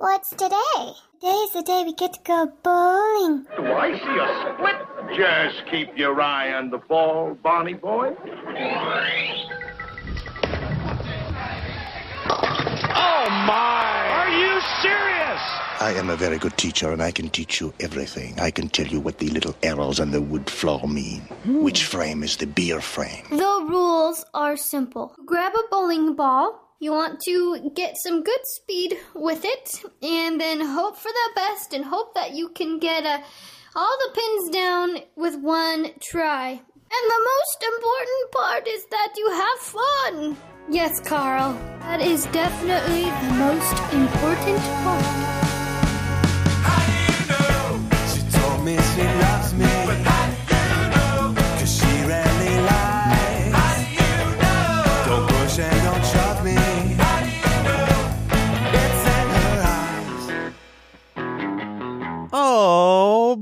[0.00, 0.92] What's today?
[1.20, 3.44] Today's the day we get to go bowling.
[3.56, 4.76] Do I see a split?
[5.18, 8.14] Just keep your eye on the ball, Bonnie boy.
[12.94, 14.06] Oh my!
[14.20, 15.40] Are you serious?
[15.80, 18.38] I am a very good teacher, and I can teach you everything.
[18.38, 21.22] I can tell you what the little arrows on the wood floor mean.
[21.44, 23.24] Which frame is the beer frame?
[23.30, 25.16] The rules are simple.
[25.26, 26.67] Grab a bowling ball.
[26.80, 31.74] You want to get some good speed with it, and then hope for the best
[31.74, 33.18] and hope that you can get uh,
[33.74, 36.50] all the pins down with one try.
[36.50, 40.36] And the most important part is that you have fun.
[40.70, 41.52] Yes, Carl.
[41.80, 45.38] That is definitely the most important part.
[48.14, 49.77] She told me she loves me.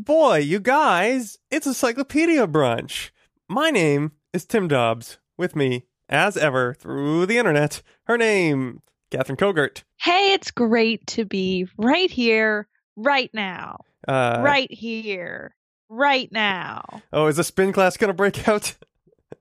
[0.04, 3.10] Boy, you guys, it's Encyclopedia Brunch.
[3.48, 5.18] My name is Tim Dobbs.
[5.38, 9.82] With me, as ever, through the internet, her name, Catherine Kogert.
[10.00, 15.54] Hey, it's great to be right here, right now, Uh, right here,
[15.90, 17.02] right now.
[17.12, 18.74] Oh, is the spin class gonna break out?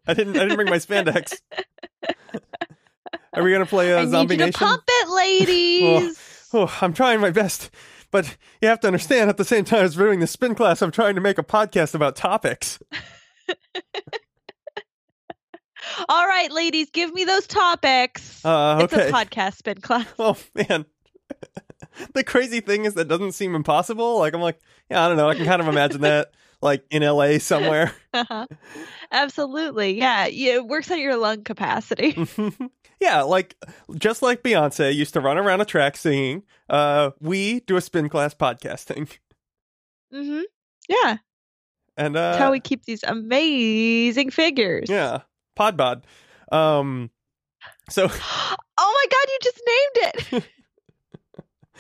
[0.08, 0.36] I didn't.
[0.36, 1.36] I didn't bring my spandex.
[3.34, 4.60] Are we gonna play a I zombie need you nation?
[4.60, 6.50] to pump it, ladies.
[6.54, 7.70] Oh, I'm trying my best,
[8.16, 9.30] but you have to understand.
[9.30, 11.94] At the same time as doing the spin class, I'm trying to make a podcast
[11.94, 12.80] about topics.
[16.08, 18.44] All right, ladies, give me those topics.
[18.46, 20.08] Uh, It's a podcast spin class.
[20.18, 20.86] Oh man.
[22.14, 24.18] the crazy thing is that doesn't seem impossible.
[24.18, 25.28] Like I'm like, yeah, I don't know.
[25.28, 26.32] I can kind of imagine that,
[26.66, 27.94] like in LA somewhere.
[28.14, 28.48] Uh-huh.
[29.12, 29.98] Absolutely.
[29.98, 30.26] Yeah.
[30.28, 32.18] yeah, It works on your lung capacity.
[33.00, 33.56] yeah, like
[33.98, 36.44] just like Beyonce used to run around a track singing.
[36.70, 39.08] Uh, we do a spin class podcasting,
[40.14, 40.42] Mm-hmm.
[40.90, 41.18] Yeah.
[41.98, 44.90] and uh, That's how we keep these amazing figures.
[44.90, 45.22] yeah,
[45.58, 46.04] Podbod.
[46.52, 47.10] Um,
[47.90, 48.08] so
[48.78, 50.44] Oh my God, you just named it.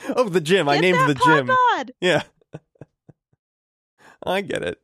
[0.15, 0.69] oh, the gym.
[0.69, 1.47] I named the gym.
[1.47, 1.89] Podbod.
[2.01, 2.23] Yeah.
[4.27, 4.79] I get it.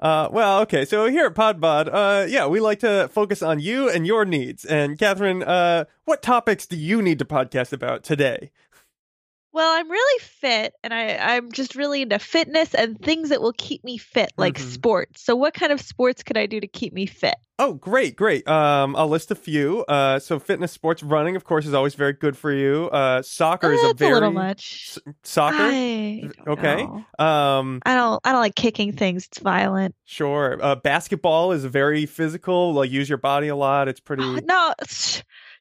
[0.00, 0.84] Uh, well, okay.
[0.84, 4.64] So here at Podbod, uh, yeah, we like to focus on you and your needs.
[4.64, 8.50] And Catherine, uh, what topics do you need to podcast about today?
[9.52, 13.52] Well, I'm really fit and I, I'm just really into fitness and things that will
[13.52, 14.72] keep me fit, like Mhm.
[14.72, 15.22] sports.
[15.22, 17.34] So, what kind of sports could I do to keep me fit?
[17.58, 18.48] Oh, great, great.
[18.48, 19.84] Um, I'll list a few.
[19.84, 22.86] Uh, so fitness, sports, running, of course, is always very good for you.
[22.90, 24.96] Uh, soccer is a very a little much.
[25.06, 25.62] S- soccer.
[25.62, 26.86] I don't okay.
[26.86, 27.24] know.
[27.24, 28.20] Um, I don't.
[28.24, 29.26] I don't like kicking things.
[29.26, 29.94] It's violent.
[30.04, 30.58] sure.
[30.60, 32.72] Uh, basketball is very physical.
[32.72, 33.86] Like use your body a lot.
[33.86, 34.40] It's pretty.
[34.44, 34.74] no,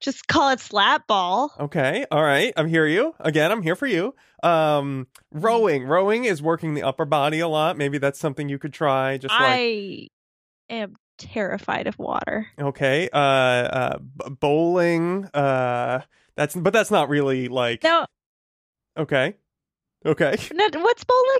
[0.01, 1.53] just call it slap ball.
[1.59, 2.51] Okay, all right.
[2.57, 3.15] I'm here you.
[3.19, 4.13] Again, I'm here for you.
[4.43, 5.83] Um rowing.
[5.83, 7.77] Rowing is working the upper body a lot.
[7.77, 10.07] Maybe that's something you could try just like I
[10.69, 12.47] am terrified of water.
[12.59, 13.09] okay.
[13.13, 13.97] Uh uh
[14.39, 15.25] bowling.
[15.33, 16.01] Uh
[16.35, 18.05] that's but that's not really like No,
[18.97, 19.35] okay.
[20.05, 20.35] Okay.
[20.53, 21.39] no what's bowling?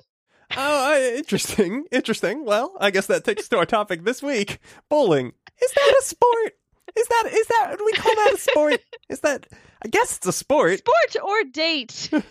[0.58, 1.86] Oh, uh, interesting.
[1.92, 2.46] Interesting.
[2.46, 4.60] Well, I guess that takes us to our topic this week.
[4.90, 5.32] Bowling.
[5.64, 6.54] Is that a sport?
[6.96, 8.82] Is that is that do we call that a sport?
[9.10, 9.48] Is that
[9.84, 10.80] I guess it's a sport.
[10.80, 12.10] Sport or date?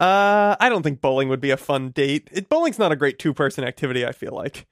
[0.00, 2.28] Uh, I don't think bowling would be a fun date.
[2.32, 4.04] It, bowling's not a great two-person activity.
[4.04, 4.66] I feel like.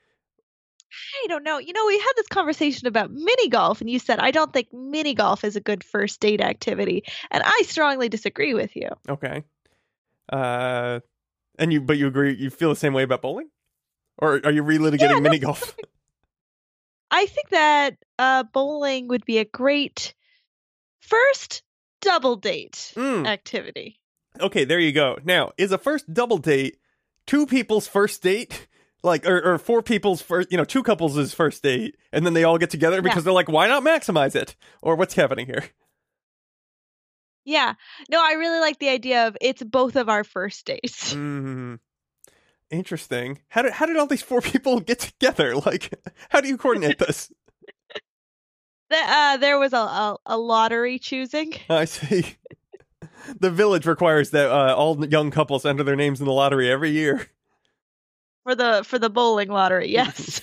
[1.25, 1.59] I don't know.
[1.59, 4.73] You know, we had this conversation about mini golf, and you said I don't think
[4.73, 8.89] mini golf is a good first date activity, and I strongly disagree with you.
[9.09, 9.45] Okay.
[10.31, 11.01] Uh,
[11.59, 12.35] and you, but you agree?
[12.35, 13.49] You feel the same way about bowling,
[14.19, 15.77] or are you relitigating Yeah, mini golf?
[17.13, 20.15] I think that uh, bowling would be a great
[21.01, 21.63] first
[22.01, 23.27] double date Mm.
[23.29, 24.01] activity.
[24.41, 25.19] Okay, there you go.
[25.23, 26.79] Now, is a first double date
[27.27, 28.67] two people's first date?
[29.05, 32.45] Like, or, or four people's first, you know, two couples' first date, and then they
[32.45, 34.55] all get together because they're like, why not maximize it?
[34.81, 35.65] Or what's happening here?
[37.45, 37.75] Yeah.
[38.09, 41.15] No, I really like the idea of it's both of our first dates.
[41.15, 41.81] Mm,
[42.73, 43.39] interesting.
[43.49, 45.55] How did how did all these four people get together?
[45.55, 45.93] Like,
[46.31, 47.31] how do you coordinate this?
[48.91, 51.55] The- uh, there was a, a, a lottery choosing.
[51.71, 52.37] I see.
[53.39, 56.91] The village requires that uh, all young couples enter their names in the lottery every
[56.91, 57.29] year.
[58.43, 60.41] For the for the bowling lottery, yes.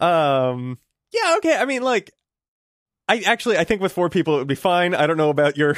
[0.00, 0.78] Um,
[1.12, 1.56] yeah, okay.
[1.56, 2.10] I mean, like,
[3.08, 4.94] I actually I think with four people it would be fine.
[4.94, 5.76] I don't know about your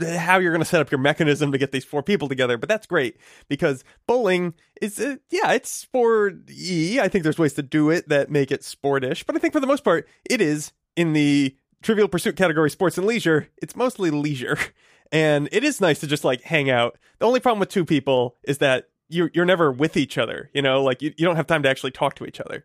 [0.00, 2.68] how you're going to set up your mechanism to get these four people together, but
[2.68, 3.16] that's great
[3.48, 7.00] because bowling is uh, yeah, it's sporty.
[7.00, 9.60] I think there's ways to do it that make it sportish, but I think for
[9.60, 14.10] the most part it is in the Trivial Pursuit category, sports and leisure, it's mostly
[14.10, 14.58] leisure,
[15.12, 16.98] and it is nice to just like hang out.
[17.18, 20.50] The only problem with two people is that you're you're never with each other.
[20.52, 22.64] You know, like you, you don't have time to actually talk to each other.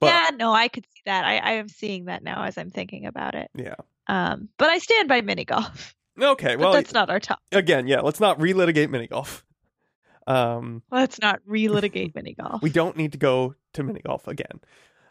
[0.00, 1.24] But yeah, no, I could see that.
[1.24, 3.50] I, I am seeing that now as I'm thinking about it.
[3.54, 3.74] yeah.
[4.06, 5.94] Um, but I stand by mini golf.
[6.18, 7.40] Okay, But well, that's not our top.
[7.52, 9.44] again, yeah, let's not relitigate mini golf.
[10.26, 12.62] Um, Let's not relitigate mini golf.
[12.62, 14.60] we don't need to go to mini golf again.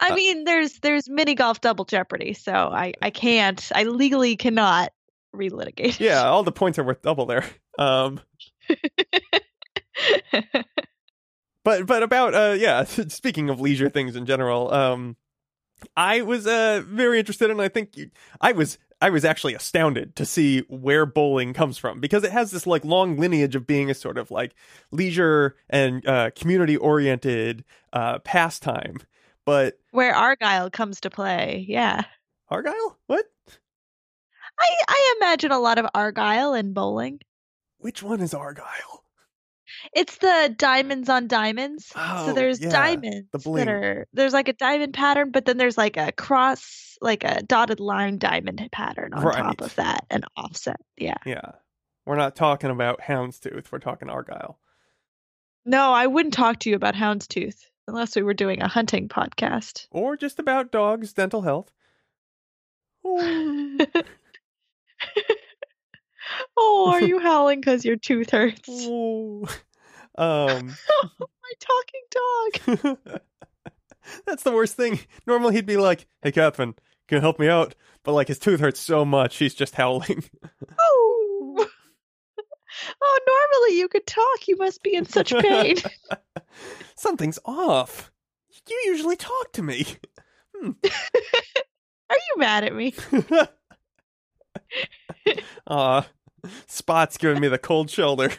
[0.00, 3.70] I uh, mean, there's there's mini golf double jeopardy, so I I can't.
[3.74, 4.92] I legally cannot
[5.34, 6.00] relitigate.
[6.00, 7.44] Yeah, all the points are worth double there.
[7.78, 8.20] Um,
[11.64, 15.16] but but about uh yeah, speaking of leisure things in general, um,
[15.96, 18.10] I was uh very interested, and I think you,
[18.40, 22.50] I was I was actually astounded to see where bowling comes from because it has
[22.50, 24.54] this like long lineage of being a sort of like
[24.90, 28.98] leisure and uh, community oriented uh pastime.
[29.46, 31.64] But Where Argyle comes to play.
[31.66, 32.04] Yeah.
[32.48, 33.24] Argyle, what?
[34.58, 37.20] I I imagine a lot of Argyle in bowling.
[37.78, 38.99] Which one is Argyle?
[39.94, 41.92] It's the diamonds on diamonds.
[41.96, 43.64] Oh, so there's yeah, diamonds the bling.
[43.64, 47.42] that are there's like a diamond pattern, but then there's like a cross, like a
[47.42, 49.36] dotted line diamond pattern on Right.
[49.36, 50.80] top of that, and offset.
[50.96, 51.16] Yeah.
[51.24, 51.52] Yeah,
[52.06, 53.70] we're not talking about Houndstooth.
[53.72, 54.58] We're talking Argyle.
[55.64, 57.56] No, I wouldn't talk to you about houndstooth
[57.86, 59.86] unless we were doing a hunting podcast.
[59.90, 61.70] or just about dogs' dental health.
[66.56, 68.68] Oh, are you howling because your tooth hurts?
[70.20, 70.76] Um,
[71.20, 72.98] My talking dog.
[74.26, 75.00] that's the worst thing.
[75.26, 76.74] Normally he'd be like, "Hey, Catherine,
[77.08, 77.74] can you help me out?"
[78.04, 80.24] But like his tooth hurts so much, he's just howling.
[80.78, 81.66] Oh.
[83.02, 84.46] Oh, normally you could talk.
[84.46, 85.76] You must be in such pain.
[86.94, 88.12] Something's off.
[88.68, 89.84] You usually talk to me.
[90.62, 92.94] Are you mad at me?
[95.66, 96.06] Aw,
[96.68, 98.30] Spot's giving me the cold shoulder.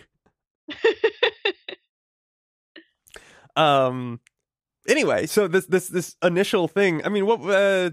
[3.55, 4.19] Um.
[4.87, 7.05] Anyway, so this this this initial thing.
[7.05, 7.41] I mean, what?
[7.41, 7.91] Uh,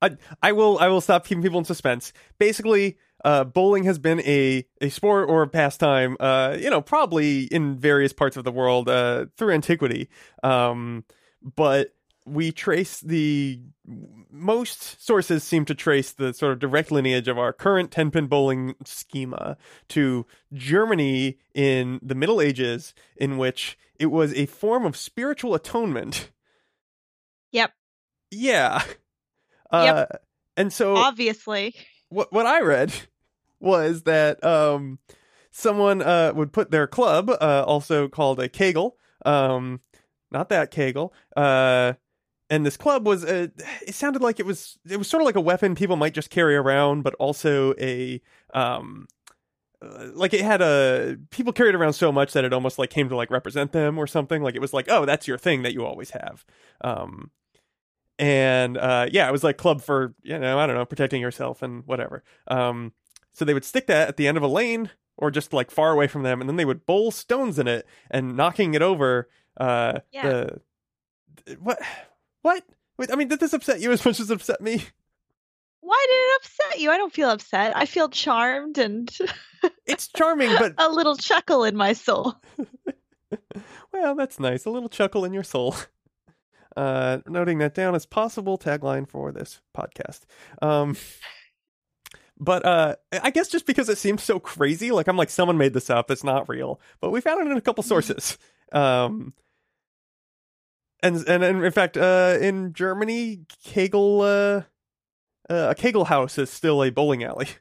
[0.00, 2.12] I I will I will stop keeping people in suspense.
[2.38, 6.16] Basically, uh, bowling has been a a sport or a pastime.
[6.20, 10.08] Uh, you know, probably in various parts of the world uh, through antiquity.
[10.42, 11.04] Um,
[11.42, 11.94] but
[12.32, 13.60] we trace the
[14.30, 18.26] most sources seem to trace the sort of direct lineage of our current 10 pin
[18.26, 19.56] bowling schema
[19.88, 26.30] to Germany in the Middle Ages, in which it was a form of spiritual atonement.
[27.52, 27.72] Yep.
[28.30, 28.82] Yeah.
[29.70, 30.06] Uh,
[30.56, 31.74] and so Obviously.
[32.08, 32.92] what what I read
[33.60, 34.98] was that um
[35.50, 38.96] someone uh would put their club uh also called a kegel
[39.26, 39.80] um
[40.30, 41.92] not that kegel uh
[42.50, 43.48] and this club was uh,
[43.86, 46.30] it sounded like it was it was sort of like a weapon people might just
[46.30, 48.20] carry around but also a
[48.54, 49.06] um
[49.80, 53.08] uh, like it had a people carried around so much that it almost like came
[53.08, 54.42] to like represent them or something.
[54.42, 56.44] Like it was like oh that's your thing that you always have.
[56.80, 57.30] Um
[58.18, 61.62] and uh yeah it was like club for you know i don't know protecting yourself
[61.62, 62.24] and whatever.
[62.48, 62.92] Um
[63.32, 65.92] so they would stick that at the end of a lane or just like far
[65.92, 69.28] away from them and then they would bowl stones in it and knocking it over
[69.58, 70.28] uh Yeah.
[70.28, 71.80] the what
[72.42, 72.64] what?
[72.98, 74.84] Wait, i mean did this upset you as much as it upset me?
[75.80, 76.90] Why did it upset you?
[76.90, 77.76] I don't feel upset.
[77.76, 79.10] I feel charmed and
[79.86, 82.34] it's charming but a little chuckle in my soul.
[83.92, 84.64] well that's nice.
[84.64, 85.76] A little chuckle in your soul.
[86.76, 90.20] Uh noting that down as possible tagline for this podcast.
[90.60, 90.96] Um
[92.40, 95.72] but uh i guess just because it seems so crazy like i'm like someone made
[95.72, 96.10] this up.
[96.10, 96.80] It's not real.
[97.00, 98.36] But we found it in a couple sources.
[98.72, 99.32] Um
[101.02, 104.62] and and, and in fact uh in germany kegel uh
[105.50, 107.48] uh, a kegel house is still a bowling alley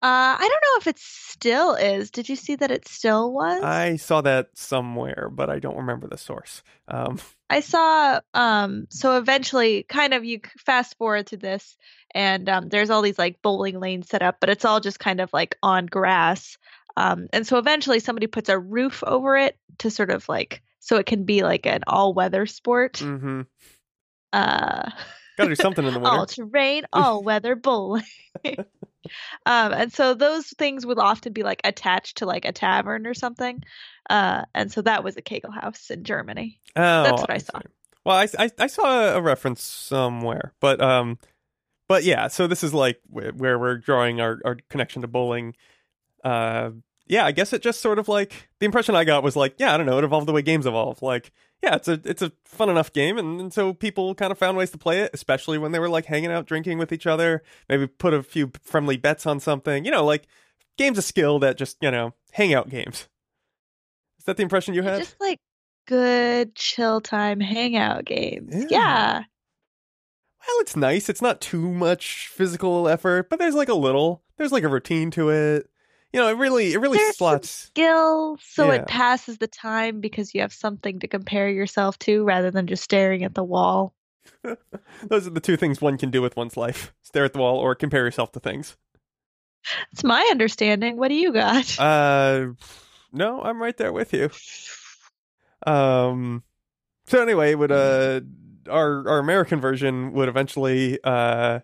[0.00, 2.12] Uh, I don't know if it still is.
[2.12, 3.60] Did you see that it still was?
[3.64, 7.18] i saw that somewhere but i don't remember the source um
[7.50, 11.76] I saw um so eventually kind of you fast forward to this
[12.14, 15.20] and um there's all these like bowling lanes set up but it's all just kind
[15.20, 16.58] of like on grass.
[16.96, 20.96] Um and so eventually somebody puts a roof over it to sort of like so
[20.96, 22.94] it can be like an all-weather sport.
[22.94, 23.42] mm-hmm
[24.32, 24.90] Uh
[25.38, 28.02] gotta do something in the winter all terrain, all weather bowling.
[28.44, 28.66] um,
[29.46, 33.62] and so those things would often be like attached to like a tavern or something.
[34.10, 36.60] Uh, and so that was a Kegel house in Germany.
[36.76, 37.58] Oh, That's what I saw.
[37.58, 37.66] see.
[38.04, 41.18] Well, I, I I saw a reference somewhere, but um,
[41.88, 42.28] but yeah.
[42.28, 45.54] So this is like wh- where we're drawing our our connection to bowling.
[46.24, 46.70] Uh,
[47.08, 47.24] yeah.
[47.24, 49.76] I guess it just sort of like the impression I got was like, yeah, I
[49.76, 49.98] don't know.
[49.98, 51.02] It evolved the way games evolve.
[51.02, 54.38] Like yeah, it's a it's a fun enough game, and, and so people kind of
[54.38, 57.06] found ways to play it, especially when they were like hanging out, drinking with each
[57.06, 57.42] other.
[57.68, 59.84] Maybe put a few friendly bets on something.
[59.84, 60.26] You know, like
[60.76, 63.08] games of skill that just you know hangout games.
[64.20, 65.00] Is that the impression you had?
[65.00, 65.40] Just like
[65.86, 68.54] good chill time hangout games.
[68.54, 68.66] Yeah.
[68.70, 69.22] Yeah.
[70.46, 71.08] Well, it's nice.
[71.08, 74.22] It's not too much physical effort, but there's like a little.
[74.36, 75.68] There's like a routine to it.
[76.12, 77.50] You know, it really it really There's slots.
[77.50, 78.76] skill so Yeah.
[78.76, 82.82] it passes the time because you have something to compare yourself to rather than just
[82.82, 83.94] staring at the wall.
[85.02, 87.58] Those are the two things one can do with one's life: stare at the wall
[87.58, 88.76] or compare yourself to things.
[89.92, 90.96] It's my understanding.
[90.96, 91.78] What do you got?
[91.78, 92.48] Uh,
[93.12, 94.30] no, I'm right there with you.
[95.66, 96.42] Um,
[97.06, 98.20] so anyway, it would uh
[98.70, 101.60] our our American version would eventually uh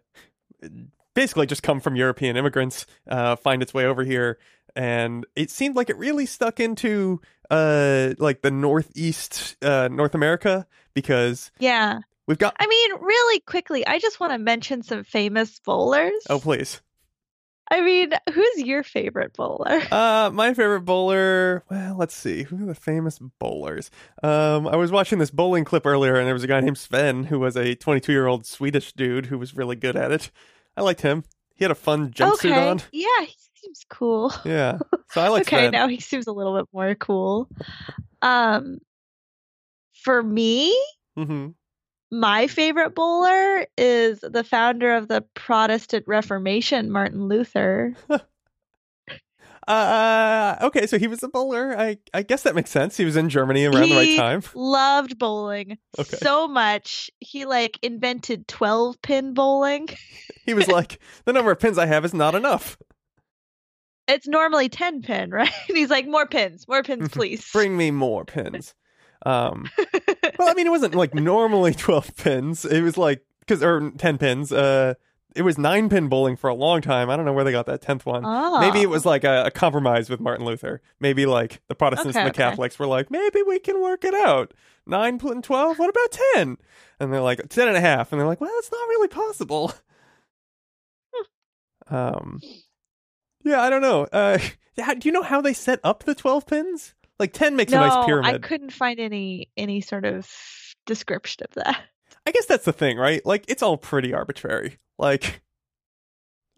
[1.14, 4.38] basically just come from European immigrants, uh, find its way over here,
[4.76, 10.66] and it seemed like it really stuck into uh like the northeast uh North America
[10.94, 12.00] because yeah.
[12.26, 16.23] we've got I mean, really quickly, I just want to mention some famous bowlers.
[16.30, 16.80] oh please
[17.71, 19.80] I mean, who's your favorite bowler?
[19.90, 21.64] Uh, my favorite bowler.
[21.71, 22.42] Well, let's see.
[22.42, 23.90] Who are the famous bowlers?
[24.23, 27.25] Um, I was watching this bowling clip earlier, and there was a guy named Sven
[27.25, 30.30] who was a 22 year old Swedish dude who was really good at it.
[30.76, 31.25] I liked him.
[31.54, 32.69] He had a fun jumpsuit okay.
[32.69, 32.81] on.
[32.93, 34.33] Yeah, he seems cool.
[34.45, 34.78] Yeah,
[35.11, 35.73] so I like okay, Sven.
[35.73, 37.49] now he seems a little bit more cool.
[38.23, 38.78] Um,
[39.93, 40.76] for me,
[41.16, 41.50] hmm
[42.14, 47.95] my favorite bowler is the founder of the Protestant Reformation, Martin Luther.
[49.66, 51.75] Uh, okay, so he was a bowler.
[51.78, 52.97] I I guess that makes sense.
[52.97, 54.42] He was in Germany around the right time.
[54.54, 56.18] Loved bowling Okay.
[56.18, 57.11] so much.
[57.21, 59.88] He like invented 12 pin bowling.
[60.47, 62.76] He was like, the number of pins I have is not enough.
[64.06, 65.50] It's normally 10 pin, right?
[65.68, 67.49] And he's like, more pins, more pins, please.
[67.50, 68.75] Bring me more pins.
[69.25, 69.71] Um,
[70.38, 72.66] well, I mean, it wasn't like normally 12 pins.
[72.66, 74.52] It was like, because, or 10 pins.
[74.52, 74.94] Uh,
[75.35, 77.11] it was nine pin bowling for a long time.
[77.11, 78.23] I don't know where they got that 10th one.
[78.25, 78.61] oh.
[78.61, 80.81] Maybe it was like a, a compromise with Martin Luther.
[81.00, 82.50] Maybe like the Protestants and Okay, the okay.
[82.50, 84.55] Catholics were like, maybe we can work it out.
[84.87, 85.79] Nine and 12?
[85.79, 86.59] What about 10?
[87.00, 88.12] And they're like, 10 and a half.
[88.12, 89.73] And they're like, well, it's not really possible.
[91.88, 92.41] um,
[93.43, 94.07] yeah, I don't know.
[94.12, 94.38] Uh,
[94.76, 96.95] yeah, do you know how they set up the 12 pins?
[97.19, 98.35] Like 10 makes no, a nice pyramid.
[98.35, 100.29] I couldn't find any any sort of
[100.85, 101.81] description of that.
[102.26, 103.25] I guess that's the thing, right?
[103.25, 104.78] Like it's all pretty arbitrary.
[104.99, 105.43] Like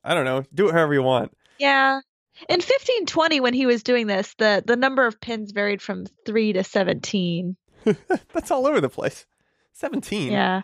[0.05, 1.37] I don't know, do it however you want.
[1.59, 2.01] Yeah.
[2.49, 6.53] In 1520 when he was doing this, the the number of pins varied from 3
[6.55, 7.57] to 17.
[8.33, 9.27] That's all over the place.
[9.73, 10.33] 17.
[10.33, 10.63] Yeah.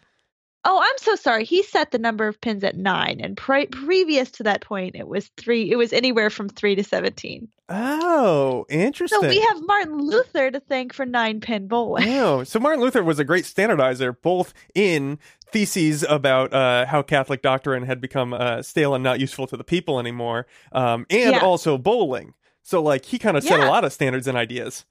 [0.64, 1.44] Oh, I'm so sorry.
[1.44, 5.08] He set the number of pins at 9 and pre- previous to that point it
[5.08, 7.48] was 3 it was anywhere from 3 to 17.
[7.68, 9.20] Oh, interesting.
[9.20, 12.08] So we have Martin Luther to thank for 9 pin bowling.
[12.10, 15.18] Oh, so Martin Luther was a great standardizer, both in
[15.50, 19.64] theses about uh, how Catholic doctrine had become uh, stale and not useful to the
[19.64, 21.40] people anymore, um, and Yeah.
[21.40, 22.34] also bowling.
[22.62, 24.84] So, like, he kind of set a lot of standards and ideas.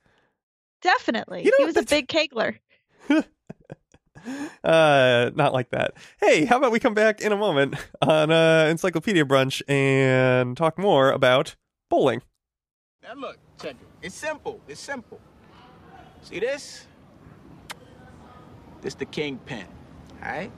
[0.82, 1.46] Definitely.
[1.46, 2.58] You know, he was a big kegler.
[4.64, 5.96] Uh, not like that.
[6.20, 10.78] Hey, how about we come back in a moment on uh, Encyclopedia Brunch and talk
[10.78, 11.56] more about
[11.90, 12.22] bowling?
[13.02, 13.88] Now look, check it.
[14.04, 14.62] It's simple.
[14.68, 15.20] It's simple.
[16.22, 16.86] See this?
[18.82, 19.66] This the kingpin.
[20.22, 20.38] Alright?
[20.38, 20.52] Alright?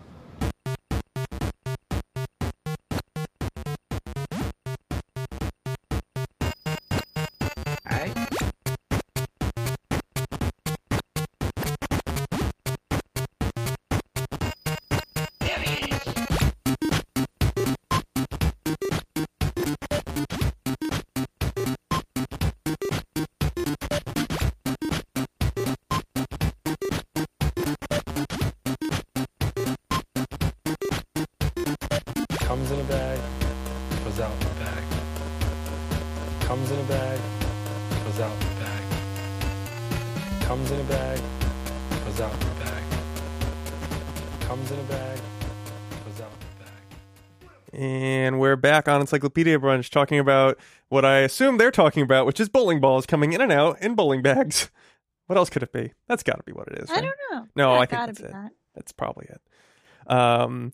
[48.74, 50.58] Back on Encyclopedia Brunch talking about
[50.89, 53.94] what I assume they're talking about, which is bowling balls coming in and out in
[53.94, 54.72] bowling bags.
[55.27, 55.94] What else could it be?
[56.10, 56.92] That's got to be what it is.
[56.92, 57.48] I don't know.
[57.56, 58.32] No, Yeah, I think that's be it.
[58.34, 58.51] that.
[58.75, 60.12] That's probably it.
[60.12, 60.74] Um,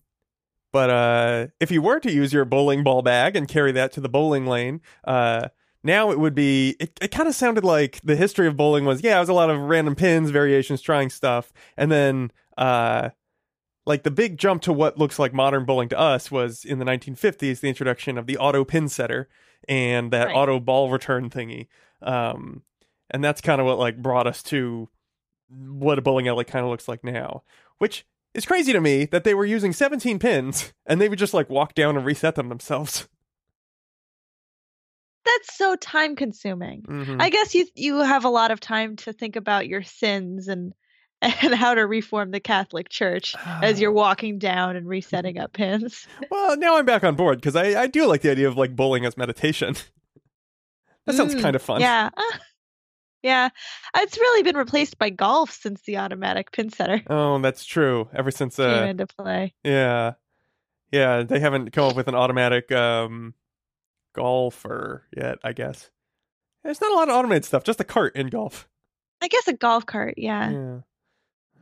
[0.73, 4.01] but uh, if you were to use your bowling ball bag and carry that to
[4.01, 5.49] the bowling lane, uh,
[5.83, 6.75] now it would be.
[6.79, 9.33] It, it kind of sounded like the history of bowling was, yeah, it was a
[9.33, 13.09] lot of random pins, variations, trying stuff, and then uh,
[13.89, 16.85] like the big jump to what looks like modern bowling to us was in the
[16.85, 19.27] 1950s, the introduction of the auto pin setter
[19.67, 20.35] and that Right.
[20.35, 21.67] auto ball return thingy.
[22.01, 22.63] Um,
[23.09, 24.87] and that's kind of what like brought us to
[25.49, 27.43] what a bowling alley kind of looks like now,
[27.79, 28.05] which
[28.35, 31.49] is crazy to me that they were using 17 pins and they would just like
[31.49, 33.09] walk down and reset them themselves.
[35.25, 36.83] That's so time consuming.
[36.83, 37.21] Mhm.
[37.21, 40.73] I guess you you have a lot of time to think about your sins and
[41.41, 46.07] and how to reform the Catholic Church as you're walking down and resetting up pins.
[46.31, 48.75] Well, now I'm back on board because I, I do like the idea of like
[48.75, 49.75] bowling as meditation.
[51.05, 51.81] that sounds Mm, kind of fun.
[51.81, 52.09] Yeah.
[53.21, 53.49] Yeah.
[53.97, 58.07] It's really been replaced by golf since the automatic pin setter Oh, that's true.
[58.13, 59.53] Ever since came uh, into play.
[59.63, 60.13] yeah,
[60.91, 63.33] yeah, they haven't come up with an automatic um
[64.15, 65.37] golfer yet.
[65.43, 65.89] I guess
[66.63, 67.63] there's not a lot of automated stuff.
[67.63, 68.67] Just a cart in golf.
[69.21, 70.49] I guess a golf cart, yeah.
[70.51, 70.77] Yeah.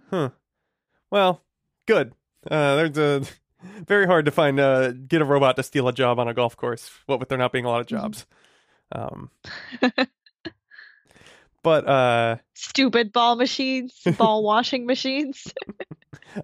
[0.10, 0.30] Huh.
[1.12, 1.42] Well,
[1.86, 2.14] good.
[2.50, 3.22] Uh, there's a
[3.86, 6.56] very hard to find uh get a robot to steal a job on a golf
[6.56, 6.90] course.
[7.06, 8.26] What with there not being a lot of jobs.
[8.92, 9.30] Um.
[11.64, 15.52] but uh Stupid ball machines, ball washing machines.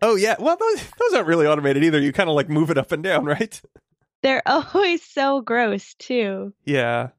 [0.01, 1.99] oh yeah, well those those aren't really automated either.
[1.99, 3.61] You kind of like move it up and down, right?
[4.23, 6.53] They're always so gross too.
[6.65, 7.09] Yeah.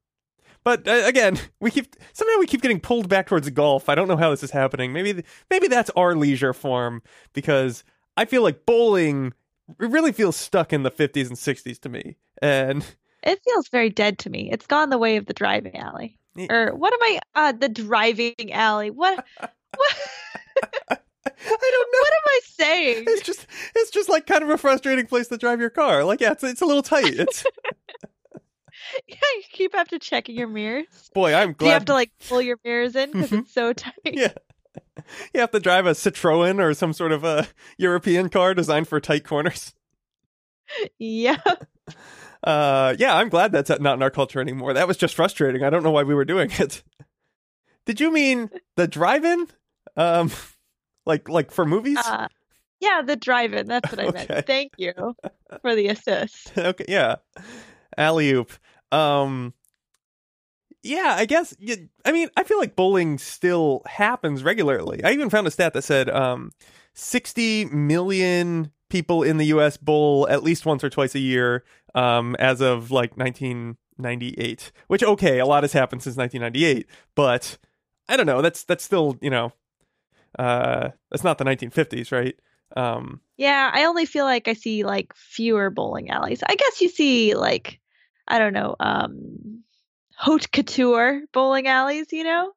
[0.64, 3.88] But uh, again, we keep somehow we keep getting pulled back towards golf.
[3.88, 4.92] I don't know how this is happening.
[4.92, 7.02] Maybe maybe that's our leisure form
[7.32, 7.84] because
[8.16, 9.32] I feel like bowling
[9.80, 12.16] it really feels stuck in the 50s and 60s to me.
[12.42, 12.84] And
[13.22, 14.50] It feels very dead to me.
[14.52, 16.18] It's gone the way of the driving alley.
[16.34, 16.52] Yeah.
[16.52, 18.90] Or what am I uh the driving alley.
[18.90, 19.24] What
[19.76, 19.94] what
[20.90, 20.98] I
[21.36, 22.00] don't know.
[22.00, 23.04] what am I saying?
[23.06, 26.04] It's just it's just like kind of a frustrating place to drive your car.
[26.04, 27.14] Like yeah, it's it's a little tight.
[27.14, 27.44] It's
[29.08, 31.10] Yeah, you keep after checking your mirrors.
[31.14, 33.92] boy, I'm Do you have to like pull your mirrors in because it's so tight?
[34.04, 34.32] yeah.
[35.34, 37.46] You have to drive a Citroen or some sort of a
[37.78, 39.74] European car designed for tight corners.
[40.98, 41.36] Yeah.
[42.42, 44.72] Uh, yeah, I'm glad that's not in our culture anymore.
[44.72, 45.62] That was just frustrating.
[45.62, 46.82] I don't know why we were doing it.
[47.86, 49.46] Did you mean the drive-in?
[49.96, 50.30] Um,
[51.06, 51.98] like like for movies?
[51.98, 52.28] Uh,
[52.80, 53.66] yeah, the drive-in.
[53.66, 54.26] That's what I Okay.
[54.28, 54.46] meant.
[54.46, 54.92] Thank you
[55.60, 56.56] for the assist.
[56.56, 57.16] okay, yeah.
[57.98, 58.52] Alley oop.
[58.94, 59.54] Um,
[60.82, 61.54] yeah, I guess.
[62.04, 65.02] I mean, I feel like bowling still happens regularly.
[65.02, 66.50] I even found a stat that said um,
[66.92, 69.76] 60 million people in the U.S.
[69.76, 71.64] bowl at least once or twice a year
[71.94, 74.72] um, as of like 1998.
[74.88, 77.56] Which, okay, a lot has happened since 1998, but
[78.08, 78.42] I don't know.
[78.42, 79.52] That's that's still you know,
[80.38, 82.36] uh, that's not the 1950s, right?
[82.76, 86.42] Um, Yeah, I only feel like I see like fewer bowling alleys.
[86.46, 87.80] I guess you see like
[88.28, 89.62] I don't know, um
[90.16, 92.52] haute couture bowling alleys, you know?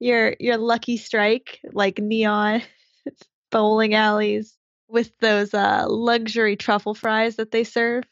[0.00, 2.62] Your your lucky strike, like neon
[3.50, 4.56] bowling alleys
[4.88, 8.04] with those uh luxury truffle fries that they serve.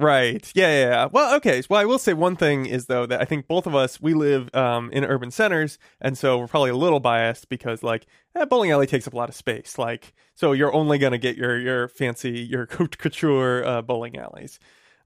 [0.00, 0.52] Right.
[0.54, 1.08] Yeah, yeah, yeah.
[1.10, 1.60] Well, okay.
[1.68, 4.14] Well, I will say one thing is though that I think both of us we
[4.14, 8.44] live um, in urban centers, and so we're probably a little biased because like eh,
[8.44, 9.76] bowling alley takes up a lot of space.
[9.76, 14.60] Like, so you're only gonna get your your fancy your haute couture uh, bowling alleys.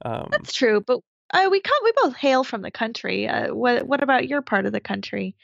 [0.04, 1.00] Um, That's true, but
[1.32, 3.28] uh, we come we both hail from the country.
[3.28, 5.34] Uh, what what about your part of the country?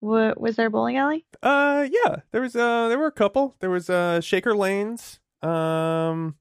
[0.00, 1.24] What, was there a bowling alley?
[1.42, 2.16] uh, yeah.
[2.30, 3.56] There was uh, there were a couple.
[3.60, 5.20] There was uh, Shaker Lanes.
[5.42, 6.36] Um,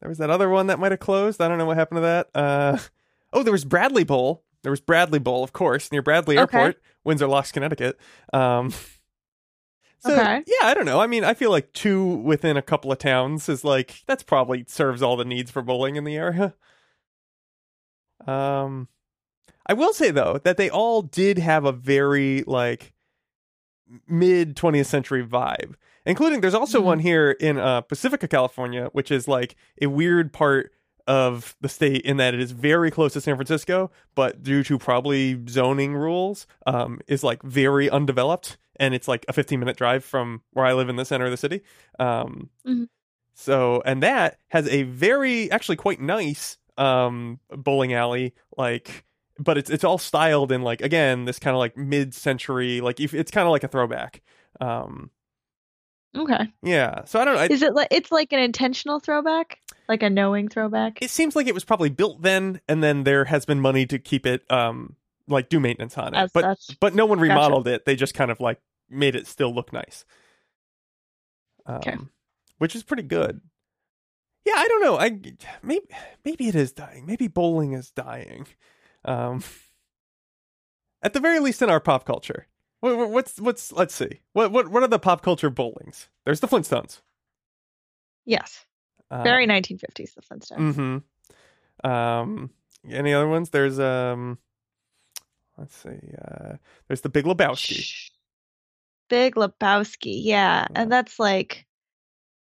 [0.00, 1.40] there was that other one that might have closed.
[1.40, 2.28] I don't know what happened to that.
[2.34, 2.78] Uh,
[3.32, 4.44] oh, there was Bradley Bowl.
[4.62, 6.58] There was Bradley Bowl, of course, near Bradley Okay.
[6.58, 7.98] Airport, Windsor Locks, Connecticut.
[8.32, 8.70] Um,
[10.00, 10.42] so Okay.
[10.46, 11.00] yeah, I don't know.
[11.00, 14.64] I mean, I feel like two within a couple of towns is like that's probably
[14.68, 16.54] serves all the needs for bowling in the area.
[18.26, 18.88] Um,
[19.66, 22.92] I will say though that they all did have a very like
[24.06, 26.84] mid 20th century vibe, including there's also Mhm.
[26.84, 30.72] one here in uh, Pacifica, California, which is like a weird part
[31.06, 34.78] of the state in that it is very close to San Francisco, but due to
[34.78, 40.04] probably zoning rules, um, is like very undeveloped, and it's like a 15 minute drive
[40.04, 41.62] from where I live in the center of the city.
[41.98, 42.88] Um, Mhm.
[43.32, 49.04] so, and that has a very actually quite nice um bowling alley, like,
[49.38, 53.00] but it's it's all styled in like again this kind of like mid century, like
[53.00, 54.22] if it's kind of like a throwback.
[54.60, 55.10] Um,
[56.16, 56.50] Okay.
[56.62, 57.04] yeah.
[57.04, 57.40] So I don't know.
[57.42, 59.60] I, Is it like it's like an intentional throwback?
[59.88, 60.98] Like a knowing throwback?
[61.02, 63.98] it seems like it was probably built then, and then there has been money to
[63.98, 64.96] keep it, um,
[65.28, 66.18] like do maintenance on it.
[66.18, 66.80] As but such.
[66.80, 67.28] but no one Gotcha.
[67.30, 67.84] remodeled it.
[67.84, 68.58] They just kind of like
[68.90, 70.04] made it still look nice.
[71.66, 71.96] Um, Okay.
[72.58, 73.40] Which is pretty good.
[74.48, 74.98] Yeah, I don't know.
[74.98, 75.20] I
[75.62, 75.86] maybe
[76.24, 77.04] maybe it is dying.
[77.04, 78.46] Maybe bowling is dying.
[79.04, 79.42] Um,
[81.02, 82.46] at the very least in our pop culture.
[82.80, 84.20] What, what- what's what's let's see.
[84.32, 86.08] What what what are the pop culture bowlings?
[86.24, 87.00] There's the Flintstones.
[88.24, 88.64] Yes.
[89.10, 90.74] Uh, Very 1950s, the Flintstones.
[90.74, 91.90] Mm-hmm.
[91.90, 92.50] Um,
[92.88, 93.50] any other ones?
[93.50, 94.38] There's um,
[95.56, 95.98] let's see.
[96.22, 96.56] Uh,
[96.86, 97.82] there's the Big Lebowski.
[97.82, 98.10] Shh.
[99.08, 100.20] Big Lebowski.
[100.22, 101.66] Yeah, and that's like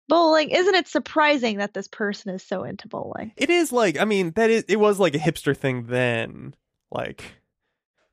[0.07, 0.49] bowling.
[0.49, 3.31] Isn't it surprising that this person is so into bowling?
[3.37, 6.55] It is like I mean that is it was like a hipster thing then.
[6.91, 7.23] Like,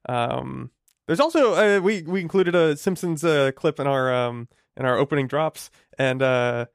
[0.09, 0.71] um,
[1.07, 4.97] there's also uh, we we included a Simpsons uh, clip in our um in our
[4.97, 6.67] opening drops, and uh,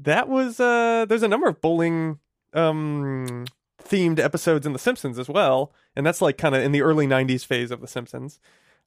[0.00, 2.18] that was uh there's a number of bowling
[2.52, 3.46] um
[3.82, 7.06] themed episodes in The Simpsons as well, and that's like kind of in the early
[7.06, 8.40] '90s phase of The Simpsons.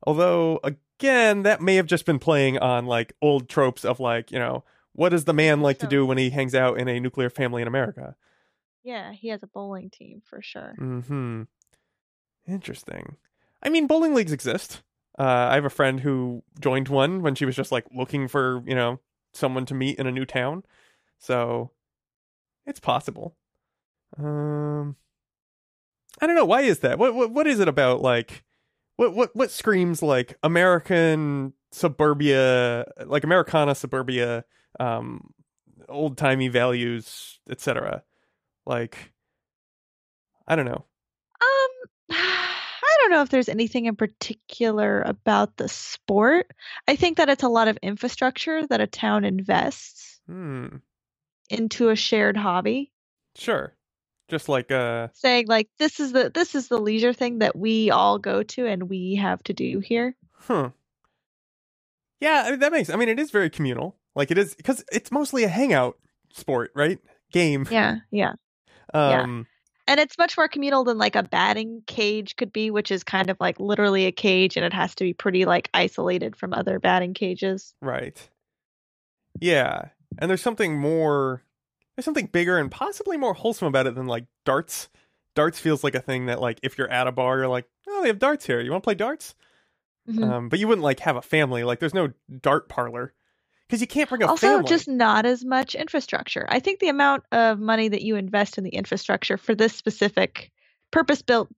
[0.04, 4.40] Although again, that may have just been playing on like old tropes of like you
[4.40, 4.64] know
[4.98, 7.62] what does the man like to do when he hangs out in a nuclear family
[7.62, 8.16] in America.
[8.84, 10.74] Yeah, he has a bowling team for sure.
[10.76, 11.44] Hmm.
[12.48, 13.18] Interesting.
[13.62, 14.82] I mean, bowling leagues exist.
[15.20, 18.64] Uh, I have a friend who joined one when she was just like looking for
[18.66, 19.00] you know
[19.34, 20.64] someone to meet in a new town,
[21.20, 21.70] so
[22.66, 23.36] it's possible.
[24.18, 24.96] Um,
[26.20, 26.98] I don't know why is that.
[26.98, 28.44] What what what is it about like
[28.96, 34.44] what what what screams like American suburbia, like Americana suburbia,
[34.80, 35.34] um,
[35.90, 38.04] old timey values, etc.
[38.66, 39.14] Like,
[40.48, 40.86] I don't know.
[41.42, 41.70] Um,
[42.12, 46.52] I don't know if there's anything in particular about the sport.
[46.88, 50.68] I think that it's a lot of infrastructure that a town invests Hmm.
[51.50, 52.92] into a shared hobby.
[53.36, 53.74] Sure.
[54.30, 57.92] Just like uh Saying like this is the this is the leisure thing that we
[57.92, 60.18] all go to and we have to do here.
[60.34, 60.72] huh.
[62.20, 63.96] Yeah, I mean, that makes I mean it is very communal.
[64.18, 65.98] Like it is cuz it's mostly a hangout
[66.34, 67.00] sport, right?
[67.32, 67.66] Game.
[67.70, 68.34] Yeah, yeah.
[68.94, 69.22] yeah.
[69.22, 69.48] Um
[69.88, 73.30] And it's much more communal than like a batting cage could be, which is kind
[73.30, 76.80] of like literally a cage and it has to be pretty like isolated from other
[76.80, 77.74] batting cages.
[77.82, 78.30] right.
[79.40, 79.90] Yeah.
[80.18, 81.44] And there's something more
[81.96, 84.90] there's something bigger and possibly more wholesome about it than like darts.
[85.36, 88.02] Darts feels like a thing that like if you're at a bar you're like, "Oh,
[88.02, 88.60] they have darts here.
[88.60, 89.36] You want to play darts?"
[90.10, 90.24] Mhm.
[90.24, 91.64] Um but you wouldn't like have a family.
[91.64, 92.10] Like there's no
[92.42, 93.14] dart parlor.
[93.70, 94.68] Cuz you can't bring a also family.
[94.70, 98.64] just not as much infrastructure i think the amount of money that you invest in
[98.64, 100.52] the infrastructure for this specific
[100.92, 101.50] purpose built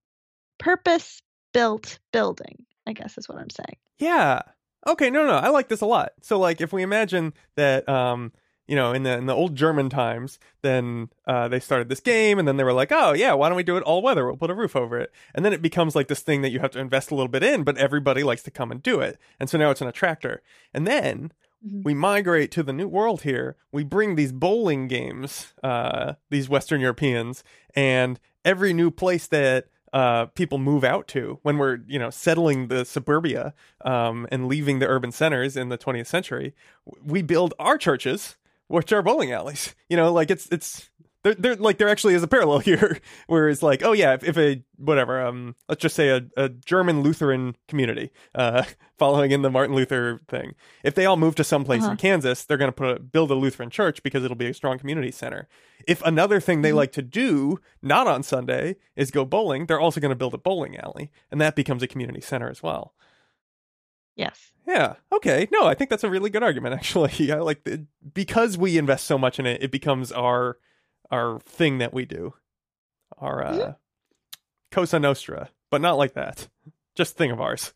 [0.58, 1.22] purpose
[1.54, 4.42] built building i guess is what i'm saying Yeah.
[4.88, 6.14] Okay, no, no, I like this a lot.
[6.22, 8.32] So like if we imagine that um
[8.70, 12.38] you know, in the in the old German times, then uh, they started this game,
[12.38, 14.28] and then they were like, "Oh yeah, why don't we do it all weather?
[14.28, 16.60] We'll put a roof over it." And then it becomes like this thing that you
[16.60, 19.18] have to invest a little bit in, but everybody likes to come and do it,
[19.40, 20.44] and so now it's an attractor.
[20.72, 21.32] And then
[21.66, 21.84] Mhm.
[21.84, 23.56] we migrate to the new world here.
[23.72, 27.44] We bring these bowling games, uh, these Western Europeans,
[27.76, 32.68] and every new place that uh, people move out to when we're you know settling
[32.68, 36.54] the suburbia um, and leaving the urban centers in the 20th century,
[37.04, 39.76] we build our churches, which are bowling alleys.
[39.90, 40.89] You know, like it's it's.
[41.24, 44.24] There, there, like there actually is a parallel here, where it's like, oh yeah, if,
[44.24, 48.64] if a whatever, um, let's just say a, a German Lutheran community, uh,
[48.98, 50.54] following in the Martin Luther thing,
[50.84, 51.92] if they all move to some place Uh-huh.
[51.92, 54.54] in Kansas, they're going to put a, build a Lutheran church because it'll be a
[54.54, 55.50] strong community center.
[55.88, 56.76] If another thing they Mhm.
[56.76, 60.38] like to do, not on Sunday, is go bowling, they're also going to build a
[60.38, 62.94] bowling alley, and that becomes a community center as well.
[64.16, 64.96] yes Yeah.
[65.12, 65.48] Okay.
[65.52, 66.76] No, I think that's a really good argument.
[66.80, 70.58] Actually, I like the, because we invest so much in it, it becomes our
[71.12, 72.34] our thing that we do,
[73.18, 73.76] our uh, Mhm.
[74.72, 76.48] Cosa Nostra, but not like that.
[76.96, 77.74] Just thing of ours.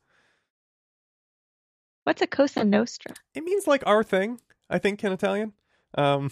[2.03, 4.39] what's a cosa nostra It means like our thing.
[4.69, 5.53] I think in Italian.
[5.97, 6.25] Um,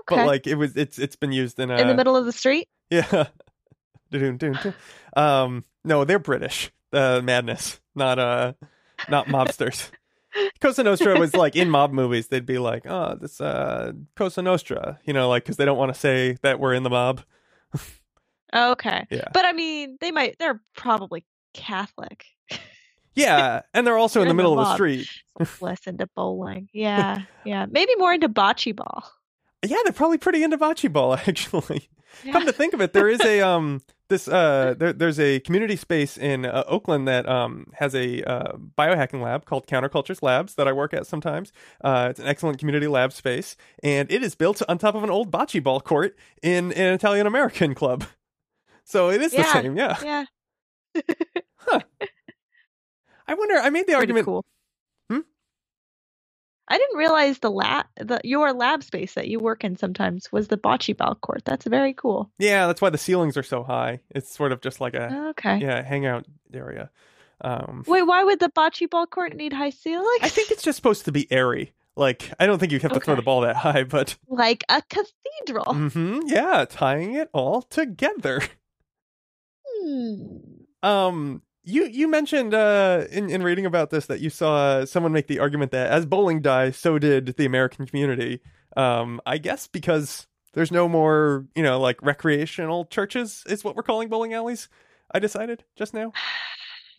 [0.00, 2.24] okay but like it was, it's it's been used in a in the middle of
[2.26, 3.28] the street Yeah.
[5.16, 6.70] Um, no, they're British.
[6.92, 8.52] Uh, madness, not uh,
[9.08, 9.90] not mobsters.
[10.60, 12.28] Cosa Nostra was like in mob movies.
[12.28, 15.92] They'd be like, "Oh, this uh, Cosa Nostra," you know, like because they don't want
[15.94, 17.22] to say that we're in the mob.
[18.54, 22.24] okay Yeah, but i mean they might they're probably catholic
[23.16, 25.08] yeah, and they're also in the in the middle of the street.
[25.60, 29.04] less into bowling yeah yeah maybe more into bocce ball
[29.64, 31.88] Yeah, they're probably pretty into bocce ball, actually.
[32.24, 32.32] yeah.
[32.32, 35.76] Come to think of it, there is a um this uh there, there's a community
[35.76, 40.68] space in uh, Oakland that um has a uh, biohacking lab called Countercultures Labs that
[40.68, 41.52] I work at sometimes.
[41.82, 45.10] Uh, it's an excellent community lab space, and it is built on top of an
[45.10, 48.04] old bocce ball court in, in an Italian American club.
[48.86, 49.96] So it is the same, yeah.
[50.04, 50.24] yeah
[51.56, 51.80] huh.
[53.26, 53.54] I wonder.
[53.54, 54.26] I made the pretty argument.
[54.26, 54.44] cool?
[56.68, 60.48] I didn't realize the lab, the your lab space that you work in sometimes was
[60.48, 61.42] the bocce ball court.
[61.44, 62.30] That's very cool.
[62.38, 64.00] Yeah, that's why the ceilings are so high.
[64.10, 65.58] It's sort of just like a Okay.
[65.58, 66.90] yeah hangout area.
[67.40, 70.20] Um, Wait, why would the bocce ball court need high ceilings?
[70.22, 71.72] I think it's just supposed to be airy.
[71.96, 74.82] Like I don't think you have to throw the ball that high, but like a
[74.88, 75.74] cathedral.
[75.74, 78.40] hmm yeah, tying it all together.
[79.66, 80.26] Hmm.
[80.82, 85.26] Um, You you mentioned uh, in in reading about this that you saw someone make
[85.26, 88.40] the argument that as bowling died, so did the American community.
[88.76, 93.82] Um, I guess because there's no more, you know, like recreational churches is what we're
[93.82, 94.68] calling bowling alleys.
[95.10, 96.12] I decided just now.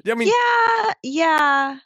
[0.06, 1.80] I mean, yeah, yeah.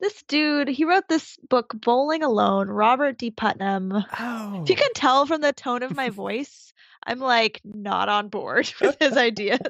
[0.00, 3.30] This dude, he wrote this book, Bowling Alone, Robert D.
[3.30, 3.92] Putnam.
[4.18, 6.72] oh, If you can tell from the tone of my voice,
[7.06, 9.60] I'm like not on board with his ideas.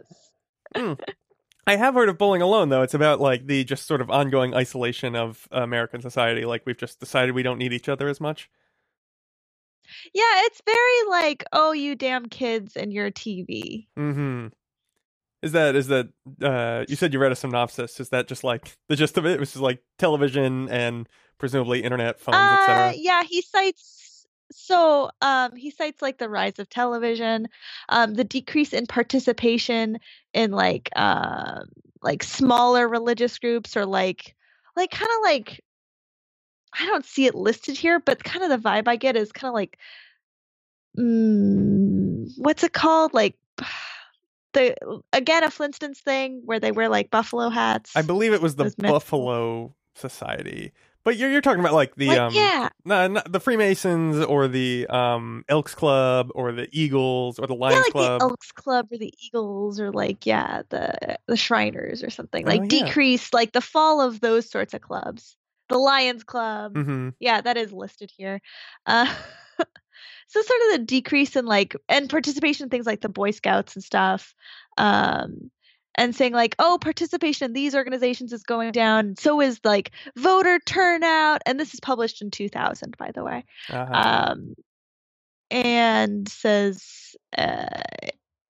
[1.67, 2.83] I have heard of Bowling Alone though.
[2.83, 6.45] It's about like the just sort of ongoing isolation of American society.
[6.45, 8.51] Like we've just decided we don't need each other as much.
[10.15, 13.87] Yeah, it's very like, oh, you damn kids and your TV.
[13.97, 14.49] Hmm.
[15.43, 16.09] Is that is that?
[16.41, 17.99] Uh, you said you read a synopsis.
[18.01, 19.33] Is that just like the gist of it?
[19.33, 22.95] It was just like television and presumably internet, phones, Uh, etc.
[22.97, 24.02] yeah, he cites
[24.55, 27.49] so um he cites like the rise of television,
[27.89, 29.99] um the decrease in participation
[30.33, 31.65] in like um
[32.03, 34.35] like smaller religious groups or like
[34.77, 35.61] like kind of like
[36.79, 39.49] I don't see it listed here, but kind of the vibe I get is kind
[39.49, 39.79] of like
[40.99, 43.15] mm, what's it called?
[43.15, 43.37] Like
[44.53, 44.77] the
[45.13, 47.93] again a Flintstones thing where they wear like buffalo hats.
[47.95, 50.73] I believe it was the Buffalo Society,
[51.05, 52.69] but you're you're talking about like the Like, um yeah.
[52.85, 57.81] no, the Freemasons or the um Elks Club or the Eagles or the Lions yeah,
[57.81, 58.21] like Club.
[58.21, 62.47] the Elks Club or the Eagles or like yeah, the the Shriners or something.
[62.47, 62.69] Oh, Like yeah.
[62.85, 65.37] decrease like the fall of those sorts of clubs.
[65.69, 66.75] The Lions Club.
[66.77, 68.41] hmm Yeah, that is listed here.
[68.87, 69.07] Uh
[70.29, 73.75] so sort of the decrease in like and participation in things like the Boy Scouts
[73.75, 74.35] and stuff.
[74.77, 75.51] Um
[75.95, 79.15] and saying like, oh, participation in these organizations is going down.
[79.19, 81.43] So is like voter turnout.
[81.47, 83.93] And this is published in 2000, by the way Uh-huh.
[83.93, 84.55] um,
[85.51, 87.81] and says, uh,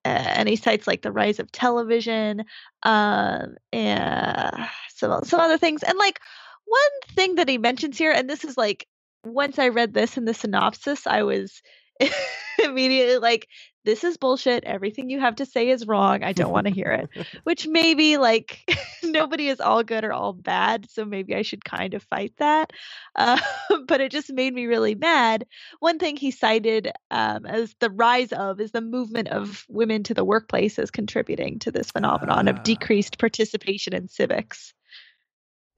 [0.04, 2.44] and he cites like the rise of television,
[2.82, 6.20] um, and some some other things, and like
[6.64, 8.86] one thing that he mentions here, and this is like
[9.24, 11.62] once I read this in the synopsis, I was
[12.64, 13.48] immediately like,
[13.84, 14.64] this is bullshit.
[14.64, 16.22] Everything you have to say is wrong.
[16.22, 17.26] I don't want to hear it.
[17.44, 18.60] Which maybe like
[19.02, 22.72] nobody is all good or all bad, so maybe I should kind of fight that.
[23.14, 23.38] Uh,
[23.86, 25.44] but it just made me really mad.
[25.80, 30.14] One thing he cited um, as the rise of is the movement of women to
[30.14, 32.52] the workplace as contributing to this phenomenon Ah.
[32.52, 34.72] of decreased participation in civics.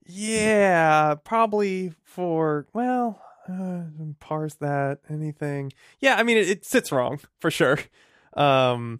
[0.05, 3.81] Yeah, probably for well, uh,
[4.19, 5.71] parse that anything.
[5.99, 7.79] Yeah, I mean it, it sits wrong for sure.
[8.33, 8.99] Um,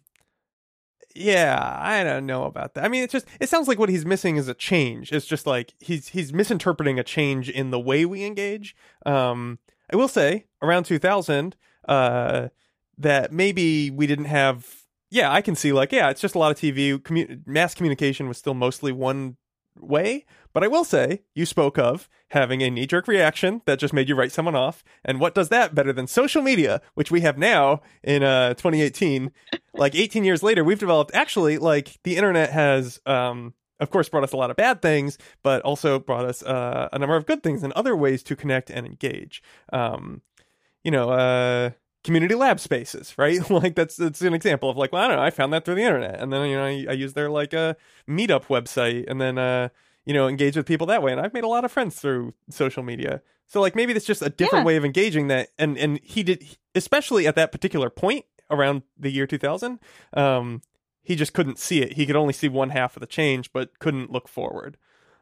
[1.16, 2.84] yeah, I don't know about that.
[2.84, 5.14] I mean, it's just it sounds like what he's missing is a change.
[5.14, 8.76] It's just like he's he's misinterpreting a change in the way we engage.
[9.06, 9.60] Um,
[9.92, 11.56] I will say around 2000,
[11.88, 12.50] uh,
[12.98, 14.68] that maybe we didn't have.
[15.10, 16.98] Yeah, I can see like yeah, it's just a lot of TV.
[16.98, 19.38] Commu- mass communication was still mostly one
[19.80, 20.26] way.
[20.54, 24.08] But I will say, you spoke of having a knee jerk reaction that just made
[24.08, 24.84] you write someone off.
[25.04, 29.32] And what does that better than social media, which we have now in uh, 2018?
[29.74, 34.24] like 18 years later, we've developed actually, like, the internet has, um, of course, brought
[34.24, 37.44] us a lot of bad things, but also brought us uh, a number of good
[37.44, 39.44] things and other ways to connect and engage.
[39.74, 40.22] Um,
[40.86, 41.72] you know, uh,
[42.06, 43.48] community lab spaces, right?
[43.50, 45.76] like that's that's an example of like, well, I don't know, I found that through
[45.76, 47.76] the internet, and then you know, I, I use their like a
[48.08, 49.70] meetup website, and then uh,
[50.06, 52.34] you know, engage with people that way, and I've made a lot of friends through
[52.50, 53.22] social media.
[53.48, 54.68] So like maybe that's just a different Yeah.
[54.68, 59.10] way of engaging that, and and he did, especially at that particular point around the
[59.12, 59.80] year 2000,
[60.14, 60.62] um,
[61.04, 61.94] he just couldn't see it.
[61.94, 64.78] He could only see one half of the change, but couldn't look forward.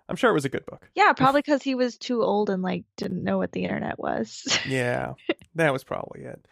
[0.10, 0.90] I'm sure it was a good book.
[0.96, 4.60] Yeah, probably because he was too old and like didn't know what the internet was.
[4.68, 5.14] Yeah,
[5.56, 6.46] that was probably it.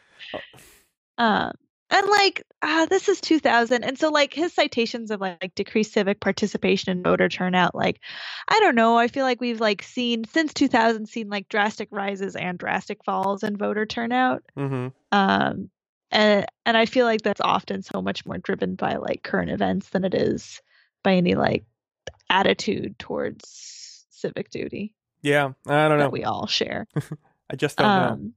[1.17, 1.51] Um,
[1.89, 5.93] and like uh, this is 2000, and so like his citations of like, like decreased
[5.93, 7.99] civic participation and voter turnout, like
[8.47, 8.97] I don't know.
[8.97, 13.43] I feel like we've like seen since 2000 seen like drastic rises and drastic falls
[13.43, 14.43] in voter turnout.
[14.55, 15.69] hmm Um,
[16.11, 19.89] and and I feel like that's often so much more driven by like current events
[19.89, 20.61] than it is
[21.03, 21.65] by any like
[22.29, 26.05] attitude towards civic duty Yeah, I don't know.
[26.05, 26.87] that we all share.
[27.49, 28.31] I just don't know.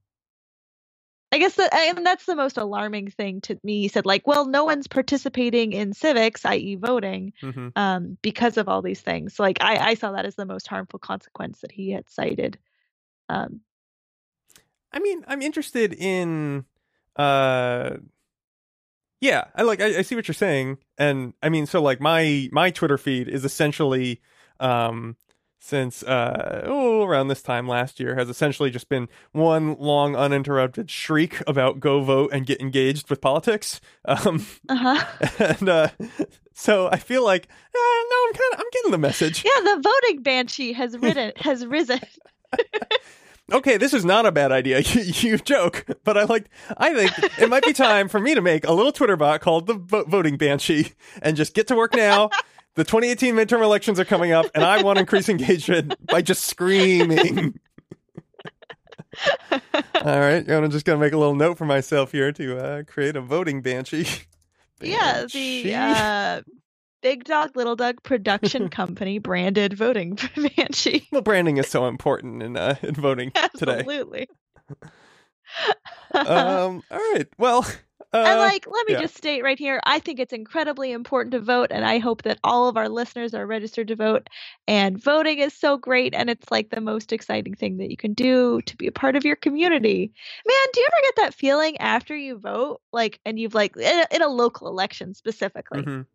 [1.35, 3.81] I guess that and that's the most alarming thing to me.
[3.81, 8.68] He said, like, well, no one's participating in civics, i.e., voting, hmm um, because of
[8.68, 9.40] all these things.
[9.40, 12.57] Like, I, I saw that as the most harmful consequence that he had cited.
[13.29, 13.62] Um,
[14.92, 16.66] I mean, I'm interested in,
[17.16, 17.97] uh,
[19.20, 22.49] yeah, I like, I, I see what you're saying, and I mean, so like my
[22.53, 24.20] my Twitter feed is essentially,
[24.61, 25.16] um,
[25.64, 30.90] since uh, oh, around this time last year has essentially just been one long uninterrupted
[30.90, 33.81] shriek about go vote and get engaged with politics.
[34.05, 35.05] Um, Uh-huh.
[35.59, 35.88] and uh,
[36.53, 37.79] so I feel like, eh,
[38.11, 39.42] no, I'm kind of I'm getting the message.
[39.42, 42.00] Yeah, the voting banshee has ridden has risen.
[43.53, 44.81] Okay, this is not a bad idea.
[44.81, 46.48] You, you joke, but I like.
[46.79, 49.66] I think it might be time for me to make a little Twitter bot called
[49.66, 52.31] the vo- Voting Banshee and just get to work now.
[52.77, 56.47] The 2018 midterm elections are coming up, and I want to increase engagement by just
[56.47, 57.59] screaming.
[59.95, 63.15] All right, I'm just gonna make a little note for myself here to uh, create
[63.15, 64.07] a voting banshee.
[64.81, 66.43] yeah, the uh,
[67.01, 70.19] Big Dog Little Dog production company branded voting
[70.57, 71.07] banshee.
[71.13, 73.79] Well, branding is so important in uh, in voting today.
[73.81, 74.29] Absolutely.
[76.13, 77.67] Um, all right, well,
[78.22, 78.98] and like, let me yeah.
[78.98, 82.38] just state right here, I think it's incredibly important to vote, and I hope that
[82.44, 84.29] all of our listeners are registered to vote.
[84.68, 88.14] And voting is so great, and it's like the most exciting thing that you can
[88.14, 90.12] do to be a part of your community.
[90.46, 94.00] Man, do you ever get that feeling after you vote, like, and you've like in
[94.00, 96.07] a, in a local election specifically, Mhm.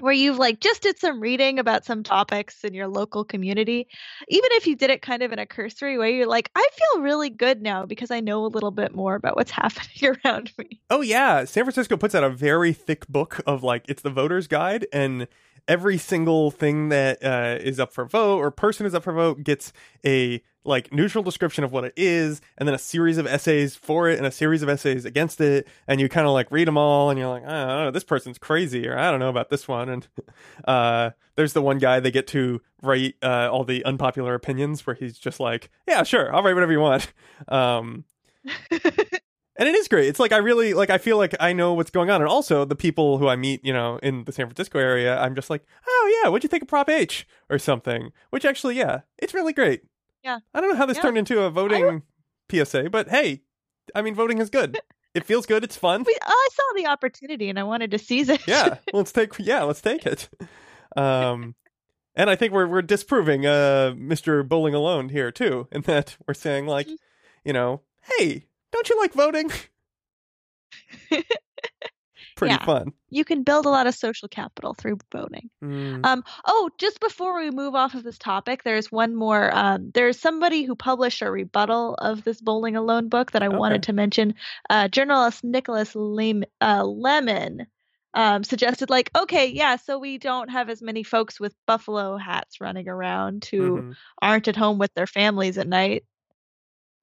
[0.00, 3.88] Where you've like just did some reading about some topics in your local community,
[4.28, 7.02] even if you did it kind of in a cursory way, you're like, I feel
[7.02, 10.80] really good now because I know a little bit more about what's happening around me.
[10.90, 14.46] Oh yeah, San Francisco puts out a very thick book of like it's the voter's
[14.46, 15.28] guide, and
[15.68, 19.42] every single thing that uh, is up for vote or person is up for vote
[19.42, 19.72] gets
[20.04, 24.08] a like neutral description of what it is, and then a series of essays for
[24.08, 26.76] it and a series of essays against it, and you kind of like read them
[26.76, 29.88] all, and you're like, know, this person's crazy, or I don't know about this one,
[29.88, 30.08] and
[30.64, 34.94] uh, there's the one guy they get to write uh, all the unpopular opinions where
[34.94, 37.12] he's just like, yeah, sure, I'll write whatever you want.
[37.48, 38.04] Um,
[39.58, 40.08] and it is great.
[40.08, 42.64] It's like I really like I feel like I know what's going on, and also
[42.64, 45.64] the people who I meet, you know, in the San Francisco area, I'm just like,
[45.86, 48.10] oh yeah, what'd you think of Prop H or something?
[48.30, 49.82] Which actually, yeah, it's really great.
[50.22, 50.38] Yeah.
[50.54, 51.02] I don't know how this Yeah.
[51.02, 52.02] turned into a voting
[52.50, 53.42] PSA, but hey,
[53.94, 54.78] I mean, voting is good.
[55.14, 55.62] it feels good.
[55.64, 56.04] It's fun.
[56.06, 58.46] We, I saw the opportunity and I wanted to seize it.
[58.46, 60.28] yeah, let's take yeah, let's take it.
[60.96, 61.54] Um,
[62.14, 64.46] and I think we're we're disproving uh Mr.
[64.46, 66.88] Bowling Alone here too, in that we're saying like,
[67.44, 67.82] you know,
[68.18, 69.50] hey, don't you like voting?
[72.36, 72.64] Pretty Yeah.
[72.66, 72.92] fun.
[73.08, 75.48] you can build a lot of social capital through voting.
[75.64, 76.04] Mm.
[76.04, 79.50] Um, oh, just before we move off of this topic, there's one more.
[79.56, 83.84] Um, there's somebody who published a rebuttal of this Bowling Alone book that I wanted
[83.84, 84.34] to mention.
[84.68, 87.66] Uh, journalist Nicholas Lem- uh, Lemann
[88.12, 92.60] um, suggested, like, okay, yeah, so we don't have as many folks with buffalo hats
[92.60, 93.94] running around who Mhm.
[94.20, 96.04] aren't at home with their families at night.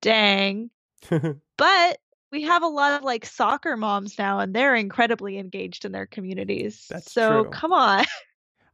[0.02, 0.70] Dang.
[1.58, 1.98] but
[2.32, 6.08] we have a lot of like soccer moms now and they're incredibly engaged in their
[6.08, 7.52] communities That's so true.
[7.52, 8.06] come on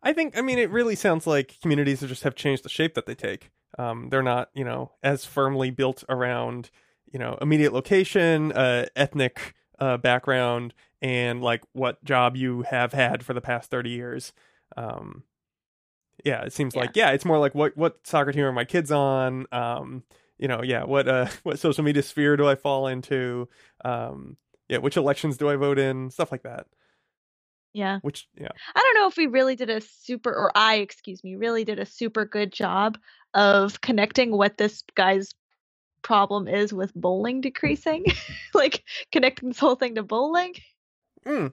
[0.04, 3.06] I think I mean it really sounds like communities just have changed the shape that
[3.06, 3.52] they take.
[3.78, 6.70] Um, they're not, you know, as firmly built around,
[7.12, 13.24] you know, immediate location, uh, ethnic uh, background, and like what job you have had
[13.24, 14.34] for the past thirty years.
[14.76, 15.24] Um,
[16.26, 18.92] yeah, it seems like yeah, it's more like what what soccer team are my kids
[18.92, 19.46] on?
[19.52, 20.04] Um,
[20.40, 23.50] you know, yeah, what uh what social media sphere do I fall into?
[23.86, 24.38] Um,
[24.70, 26.10] yeah, which elections do I vote in?
[26.12, 26.68] Stuff like that.
[27.74, 28.50] yeah Which yeah.
[28.76, 31.80] i don't know if we really did a super or i excuse me really did
[31.80, 32.98] a super good job
[33.34, 35.34] of connecting what this guy's
[36.02, 38.06] problem is with bowling decreasing
[38.54, 40.54] like connecting this whole thing to bowling
[41.26, 41.52] Mm.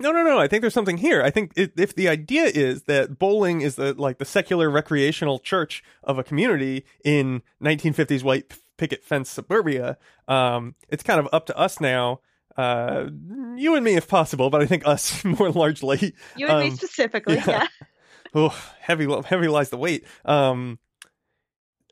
[0.00, 0.38] No, no, no.
[0.38, 1.22] I think there's something here.
[1.22, 5.38] I think it, if the idea is that bowling is the like the secular recreational
[5.38, 11.46] church of a community in 1950s white picket fence suburbia, um, it's kind of up
[11.46, 12.20] to us now.
[12.56, 13.06] Uh,
[13.56, 16.14] you and me, if possible, but I think us more largely.
[16.36, 17.44] you and me Um, specifically yeah.
[17.46, 17.66] yeah.
[18.32, 20.04] Oh, heavy, heavy lies the weight.
[20.24, 20.78] Um,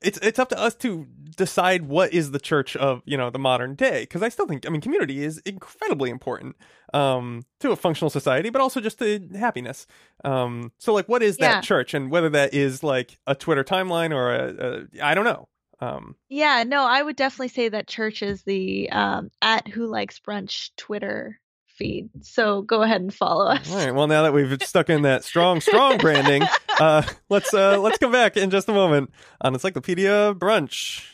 [0.02, 1.06] it's it's up to us to
[1.36, 4.66] decide what is the church of you know the modern day because I still think
[4.66, 6.56] I mean community is incredibly important
[6.94, 9.86] um to a functional society but also just to happiness
[10.24, 11.54] um so like what is Yeah.
[11.54, 15.24] that church and whether that is like a Twitter timeline or a, a I don't
[15.24, 15.48] know
[15.80, 20.18] um Yeah, no, I would definitely say that church is the um, at Who Likes
[20.18, 21.40] Brunch Twitter
[21.78, 22.10] feed.
[22.22, 23.70] So go ahead and follow us.
[23.70, 26.42] all right well now that we've stuck in that strong strong branding
[26.80, 29.10] uh let's uh let's come back in just a moment
[29.40, 31.04] on Encyclopedia Brunch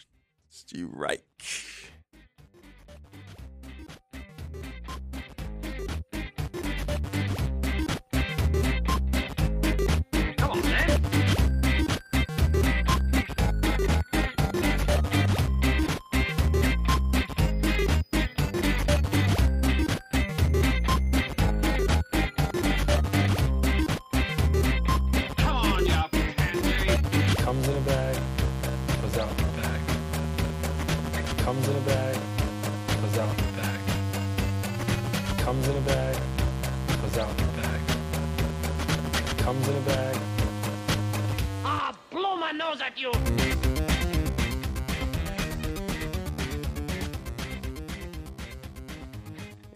[0.48, 1.22] Stu Reich.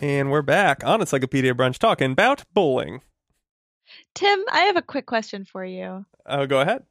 [0.09, 3.03] And we're back on Encyclopedia Brunch talking about bowling.
[4.15, 6.07] Tim, I have a quick question for you.
[6.25, 6.83] Oh, go ahead.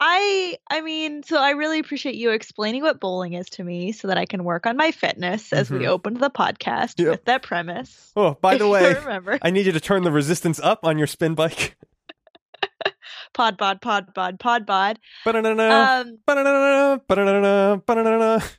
[0.00, 4.08] I I mean, so I really appreciate you explaining what bowling is to me so
[4.08, 5.88] that I can work on my fitness as we Mhm.
[5.88, 7.08] opened the podcast Yep.
[7.08, 8.12] with that premise.
[8.14, 9.38] Oh, by the way, remember.
[9.40, 11.78] I need you to turn the resistance up on your spin bike.
[13.32, 14.98] Pod bod pod bod pod bod.
[15.24, 18.46] Ba-da-da-da, Um ba-da-da-da, ba-da-da-da, ba-da-da-da.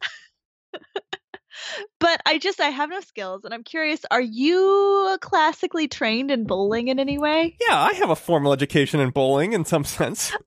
[1.99, 6.45] but I just I have no skills and I'm curious, are you classically trained in
[6.45, 7.57] bowling in any way?
[7.67, 10.31] Yeah, I have a formal education in bowling in some sense.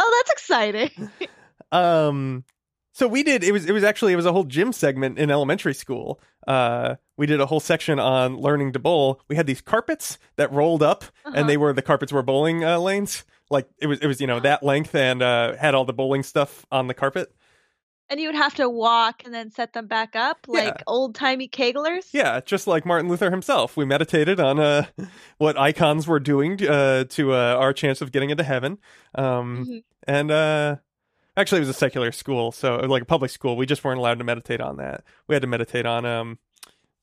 [0.00, 1.10] Oh, that's exciting.
[1.72, 2.44] Um,
[2.92, 3.44] so we did.
[3.44, 3.66] It was.
[3.66, 4.12] It was actually.
[4.12, 6.20] It was a whole gym segment in elementary school.
[6.46, 9.20] Uh, we did a whole section on learning to bowl.
[9.28, 11.32] We had these carpets that rolled up, Uh-huh.
[11.36, 13.24] and they were the carpets were bowling uh, lanes.
[13.50, 13.98] Like it was.
[14.00, 16.94] It was you know that length and uh, had all the bowling stuff on the
[16.94, 17.30] carpet.
[18.10, 20.82] And you would have to walk and then set them back up like Yeah.
[20.86, 22.08] old timey keglers.
[22.12, 23.76] Yeah, just like Martin Luther himself.
[23.76, 24.86] We meditated on uh,
[25.38, 28.78] what icons were doing uh, to uh, our chance of getting into heaven.
[29.14, 29.84] Um, Mhm.
[30.06, 30.76] And uh,
[31.36, 33.56] actually, it was a secular school, so like a public school.
[33.56, 35.04] We just weren't allowed to meditate on that.
[35.26, 36.38] We had to meditate on, um,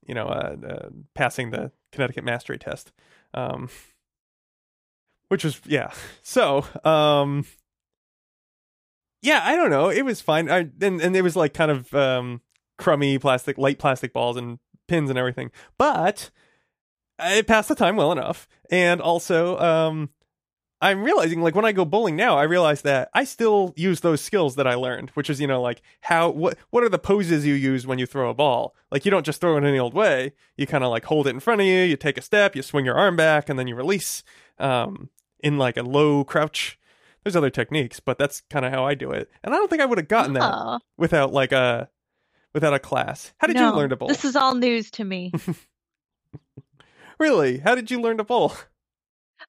[0.08, 2.92] you know, uh, uh, passing the Connecticut mastery test.
[3.34, 3.70] Um,
[5.28, 5.92] which was yeah.
[6.22, 7.46] So um,
[9.26, 9.90] yeah, I don't know.
[9.90, 10.50] It was fine.
[10.50, 12.42] I and and it was like kind of um
[12.78, 15.52] crummy plastic, light plastic balls and pins and everything.
[15.78, 16.30] But
[17.20, 18.48] it passed the time well enough.
[18.70, 20.10] And also, um,
[20.82, 24.22] I'm realizing like when I go bowling now, I realize that I still use those
[24.22, 27.48] skills that I learned, which is you know like how what what are the poses
[27.48, 28.76] you use when you throw a ball?
[28.92, 30.34] Like you don't just throw it any old way.
[30.56, 32.62] You kind of like hold it in front of you, you take a step, you
[32.62, 34.24] swing your arm back, and then you release
[34.60, 35.10] um,
[35.40, 36.78] in like a low crouch.
[37.26, 39.30] There's other techniques, but that's kind of how I do it.
[39.44, 41.90] And I don't think I would have gotten that Oh, without like a
[42.54, 43.34] without a class.
[43.40, 43.72] How did no.
[43.72, 44.08] you learn to bowl?
[44.08, 45.34] This is all news to me.
[47.20, 47.60] Really?
[47.60, 48.54] How did you learn to bowl?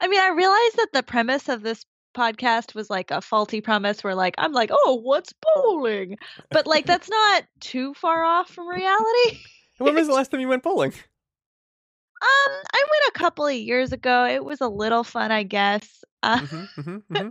[0.01, 1.85] I mean, I realized that the premise of this
[2.17, 6.17] podcast was like a faulty premise where like I'm like, "Oh, what's bowling?"
[6.51, 9.39] But like that's not too far off from reality.
[9.79, 10.93] when was the last time you went bowling?
[10.93, 14.27] Um, I went a couple of years ago.
[14.27, 16.05] It was a little fun, I guess.
[16.23, 17.29] Uh, hmm hmm hmm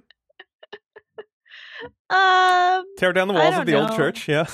[2.09, 4.27] um, Tear down the walls of the old church.
[4.27, 4.47] Yeah.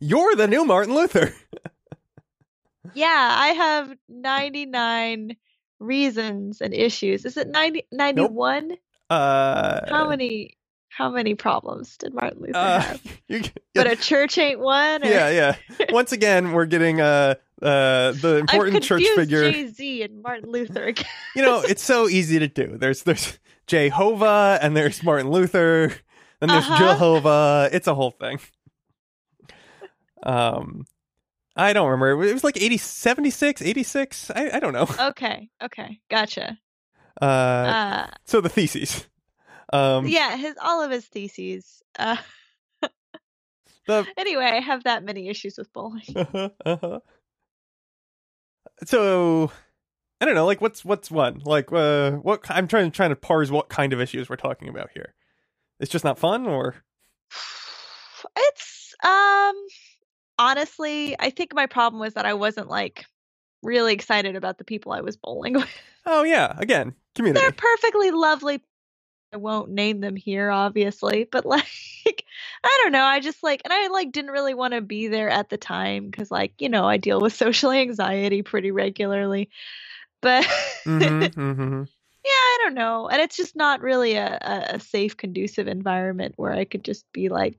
[0.00, 1.34] You're the new Martin Luther.
[2.94, 5.36] yeah, I have 99
[5.80, 7.24] reasons and issues.
[7.24, 8.72] Is it 90 91?
[9.10, 10.56] Uh, How many
[10.88, 13.02] how many problems did Martin Luther uh, have?
[13.28, 13.42] you,
[13.74, 15.02] But a church ain't one.
[15.02, 15.06] Or...
[15.06, 15.86] yeah, yeah.
[15.90, 19.50] Once again, we're getting uh, uh, the important church figure.
[19.50, 21.04] Jay Z and Martin Luther again.
[21.34, 22.76] You know, it's so easy to do.
[22.78, 25.88] There's there's Jehovah and there's Martin Luther,
[26.40, 26.78] then there's Uh-huh.
[26.78, 27.68] Jehovah.
[27.72, 28.38] It's a whole thing.
[30.22, 30.86] Um,
[31.56, 32.24] I don't remember.
[32.24, 34.30] It was like 80, 76, 86.
[34.34, 34.88] I, I don't know.
[35.10, 36.58] okay, okay, gotcha.
[37.20, 39.06] Uh, Uh, so the theses.
[39.72, 41.82] Um, yeah, his all of his theses.
[41.98, 42.16] Uh,
[43.86, 46.02] the anyway, I have that many issues with bowling.
[46.14, 47.00] uh-huh, uh-huh.
[48.84, 49.50] So
[50.20, 51.42] I don't know, like what's what's one?
[51.44, 54.90] Like uh what I'm trying trying to parse what kind of issues we're talking about
[54.94, 55.14] here.
[55.80, 56.76] It's just not fun or
[58.36, 59.54] It's um
[60.38, 63.04] honestly, I think my problem was that I wasn't like
[63.62, 65.68] really excited about the people I was bowling with.
[66.06, 67.42] Oh yeah, again, community.
[67.42, 68.60] They're perfectly lovely.
[69.32, 72.24] I won't name them here, obviously, but like,
[72.62, 73.02] I don't know.
[73.02, 76.06] I just like, and I like didn't really want to be there at the time
[76.08, 79.50] because, like, you know, I deal with social anxiety pretty regularly.
[80.24, 80.46] But
[80.86, 81.88] Mhm, mhm.
[82.24, 83.08] yeah, I don't know.
[83.08, 87.04] And it's just not really a, a, a safe, conducive environment where I could just
[87.12, 87.58] be like,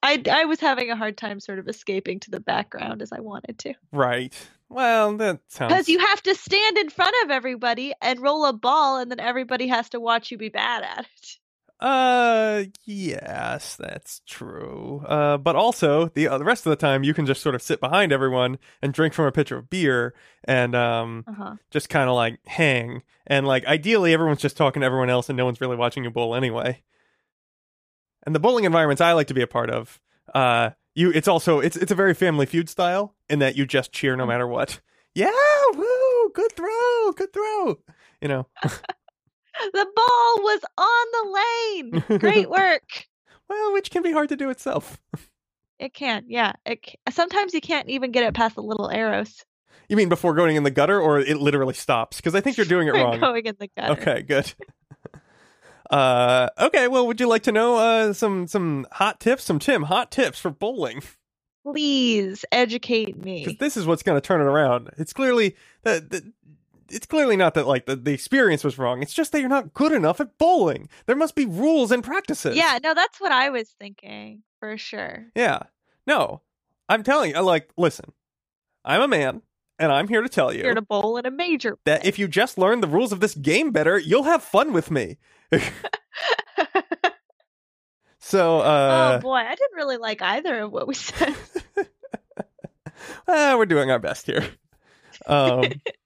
[0.00, 3.18] I, I was having a hard time sort of escaping to the background as I
[3.18, 3.74] wanted to.
[3.90, 4.32] Right.
[4.68, 8.52] Well, that sounds Because you have to stand in front of everybody and roll a
[8.52, 11.38] ball, and then everybody has to watch you be bad at it.
[11.78, 15.04] Uh, yes, that's true.
[15.06, 17.60] Uh, but also the uh, the rest of the time you can just sort of
[17.60, 20.14] sit behind everyone and drink from a pitcher of beer
[20.44, 21.56] and um Uh-huh.
[21.70, 25.36] just kind of like hang and like ideally everyone's just talking to everyone else and
[25.36, 26.82] no one's really watching you bowl anyway.
[28.24, 30.00] And the bowling environments I like to be a part of,
[30.34, 33.92] uh, you it's also it's it's a very Family Feud style in that you just
[33.92, 34.80] cheer no matter what.
[35.14, 35.30] Yeah,
[35.74, 37.78] woo, good throw, good throw.
[38.22, 38.46] You know.
[39.72, 42.18] The ball was on the lane.
[42.20, 43.06] Great work.
[43.48, 44.98] Well, which can be hard to do itself.
[45.78, 46.52] It can, yeah.
[46.64, 49.44] It ca- sometimes you can't even get it past the little arrows.
[49.88, 52.16] You mean before going in the gutter, or it literally stops?
[52.16, 53.20] Because I think you're doing it wrong.
[53.20, 53.92] going in the gutter.
[54.00, 54.52] Okay, good.
[55.88, 56.88] Uh, okay.
[56.88, 60.36] Well, would you like to know uh, some some hot tips, some Tim hot tips
[60.40, 61.00] for bowling?
[61.64, 63.44] Please educate me.
[63.44, 64.90] Because this is what's going to turn it around.
[64.98, 65.54] It's clearly
[65.84, 66.24] that.
[66.90, 69.02] It's clearly not that like the, the experience was wrong.
[69.02, 70.88] It's just that you're not good enough at bowling.
[71.06, 72.56] There must be rules and practices.
[72.56, 75.26] Yeah, no, that's what I was thinking for sure.
[75.34, 75.60] Yeah.
[76.06, 76.42] No.
[76.88, 78.12] I'm telling you, like, listen.
[78.84, 79.42] I'm a man,
[79.80, 81.76] and I'm here to tell you You're to bowl in a major.
[81.84, 84.92] that if you just learn the rules of this game better, you'll have fun with
[84.92, 85.18] me.
[88.20, 91.34] so, uh, oh boy, I didn't really like either of what we said.
[93.28, 94.44] eh, we're doing our best here.
[95.26, 95.64] Um,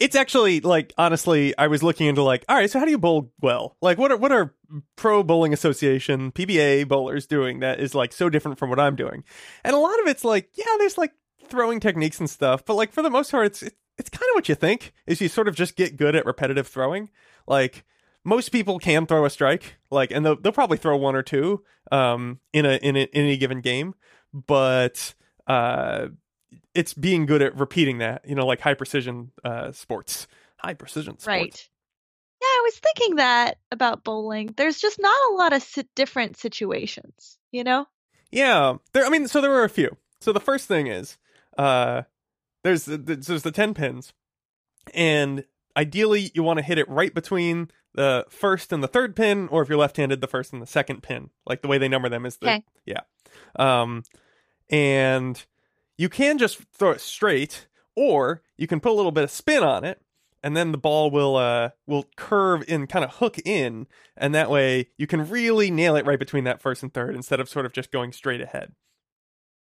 [0.00, 2.98] it's actually like honestly, I was looking into like, all right, so how do you
[2.98, 3.76] bowl well?
[3.80, 4.54] Like, what are what are
[4.96, 9.24] Pro Bowling Association PBA bowlers doing that is like so different from what I'm doing?
[9.64, 11.12] And a lot of it's like, yeah, there's like
[11.48, 14.34] throwing techniques and stuff, but like for the most part, it's it, it's kind of
[14.34, 17.10] what you think is you sort of just get good at repetitive throwing.
[17.46, 17.84] Like
[18.24, 21.62] most people can throw a strike, like, and they'll, they'll probably throw one or two
[21.92, 23.94] um, in a in, a, in any given game,
[24.32, 25.14] but
[25.46, 26.08] uh,
[26.74, 28.28] it's being good at repeating that.
[28.28, 30.26] You know, like high precision uh, sports,
[30.56, 31.26] high precision sports.
[31.26, 31.68] Right.
[32.42, 34.52] Yeah, I was thinking that about bowling.
[34.56, 37.86] There's just not a lot of different situations, you know?
[38.30, 39.06] Yeah, there.
[39.06, 39.96] I mean, so there were a few.
[40.20, 41.16] So the first thing is,
[41.56, 42.02] uh,
[42.62, 44.12] there's the, there's the ten pins,
[44.92, 45.44] and
[45.76, 49.62] ideally you want to hit it right between the first and the third pin, or
[49.62, 51.30] if you're left-handed, the first and the second pin.
[51.46, 52.64] Like the way they number them is the Okay.
[52.84, 53.00] yeah.
[53.58, 54.02] Um,
[54.68, 55.42] and
[55.98, 59.62] you can just throw it straight, or you can put a little bit of spin
[59.62, 60.00] on it,
[60.42, 63.86] and then the ball will uh will curve in, kind of hook in,
[64.16, 67.40] and that way you can really nail it right between that first and third instead
[67.40, 68.72] of sort of just going straight ahead.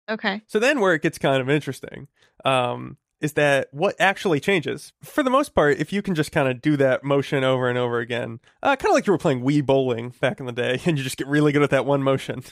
[0.08, 0.42] Okay.
[0.46, 2.08] So then where it gets kind of interesting
[2.44, 6.48] um, is that what actually changes, for the most part, if you can just kind
[6.48, 9.42] of do that motion over and over again, uh, kind of like you were playing
[9.42, 12.02] Wii bowling back in the day, and you just get really good at that one
[12.02, 12.42] motion.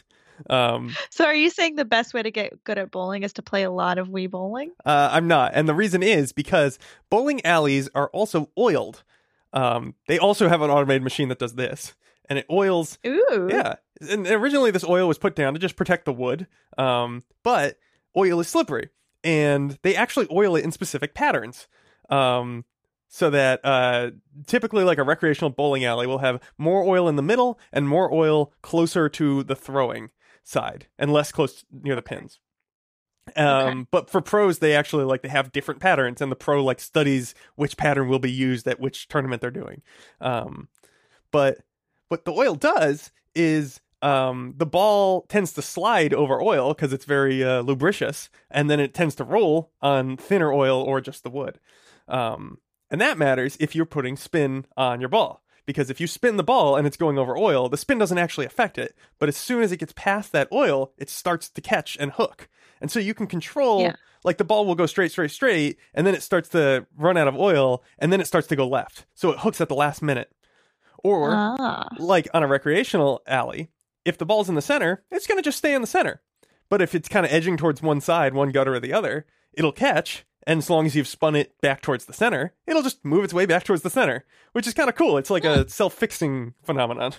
[0.51, 3.43] Um, So are you saying the best way to get good at bowling is to
[3.43, 4.73] play a lot of Wii bowling?
[4.85, 5.53] uh, I'm not.
[5.55, 6.79] And the reason is because
[7.11, 9.05] bowling alleys are also oiled.
[9.53, 11.95] Um, they also have an automated machine that does this,
[12.29, 13.49] and it oils Ooh.
[13.49, 17.79] Yeah, and originally this oil was put down to just protect the wood, um, but
[18.17, 18.89] oil is slippery,
[19.23, 21.69] and they actually oil it in specific patterns,
[22.11, 22.65] um,
[23.07, 24.11] so that uh,
[24.49, 28.13] typically, like a recreational bowling alley, will have more oil in the middle and more
[28.13, 30.11] oil closer to the throwing
[30.45, 32.39] side, and less close near the pins.
[33.37, 36.79] Um, but for pros, they actually like they have different patterns, and the pro like
[36.79, 39.83] studies which pattern will be used at which tournament they're doing.
[40.21, 40.69] Um,
[41.31, 41.59] but
[42.09, 47.07] what the oil does is um, the ball tends to slide over oil because it's
[47.07, 51.31] very uh, lubricious, and then it tends to roll on thinner oil or just the
[51.31, 51.59] wood.
[52.07, 52.59] Um,
[52.91, 55.43] and that matters if you're putting spin on your ball.
[55.67, 58.47] Because if you spin the ball and it's going over oil, the spin doesn't actually
[58.47, 58.95] affect it.
[59.19, 62.49] But as soon as it gets past that oil, it starts to catch and hook.
[62.81, 63.95] And so you can control, Yeah.
[64.25, 67.29] like the ball will go straight, straight, straight, and then it starts to run out
[67.29, 69.07] of oil, and then it starts to go left.
[69.15, 70.31] So it hooks at the last minute.
[71.03, 71.89] Or Ah.
[71.99, 73.69] like on a recreational alley,
[74.05, 76.21] if the ball's in the center, it's going to just stay in the center.
[76.69, 79.73] But if it's kind of edging towards one side, one gutter or the other, it'll
[79.73, 80.27] catch.
[80.47, 83.33] And as long as you've spun it back towards the center, it'll just move its
[83.35, 85.17] way back towards the center, which is kind of cool.
[85.17, 87.15] It's like a self fixing phenomenon.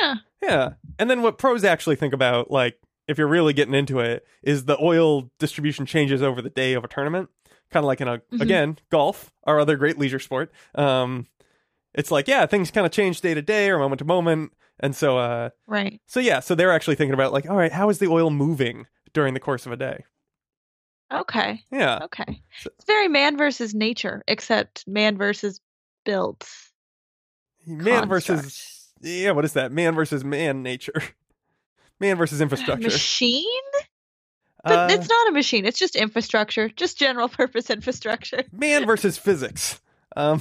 [0.00, 0.14] Yeah.
[0.42, 0.68] Yeah.
[0.98, 4.64] And then what pros actually think about, like, if you're really getting into it, is
[4.66, 7.30] the oil distribution changes over the day of a tournament.
[7.70, 8.40] Kind of like in a, Mhm.
[8.40, 10.52] again, golf, our other great leisure sport.
[10.74, 11.26] Um,
[11.94, 14.52] it's like, yeah, things kind of change day to day or moment to moment.
[14.80, 16.00] And so, uh, Right.
[16.06, 18.86] so yeah, so they're actually thinking about, like, all right, how is the oil moving
[19.12, 20.04] during the course of a day?
[21.12, 21.64] Okay.
[21.70, 22.00] Yeah.
[22.04, 22.42] Okay.
[22.64, 25.60] It's very man versus nature, except man versus
[26.04, 26.48] built.
[27.66, 29.72] Man versus, yeah, what is that?
[29.72, 31.02] Man versus man nature.
[32.00, 32.84] Man versus infrastructure.
[32.84, 33.44] Machine?
[34.62, 35.64] But Uh, it's not a machine.
[35.64, 38.44] It's just infrastructure, just general purpose infrastructure.
[38.52, 39.80] man versus physics.
[40.14, 40.40] Um,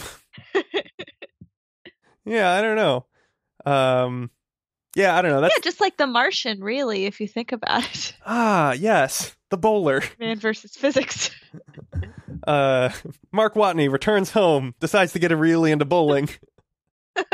[2.26, 3.06] yeah, I don't know.
[3.66, 4.32] Um,
[4.96, 5.42] yeah, I don't know.
[5.42, 8.14] That's yeah, just like the Martian, really, if you think about it.
[8.26, 10.04] ah, yes, the bowler.
[10.20, 11.32] Man versus physics.
[12.46, 12.92] Uh,
[13.32, 16.30] Mark Watney returns home, decides to get really into bowling.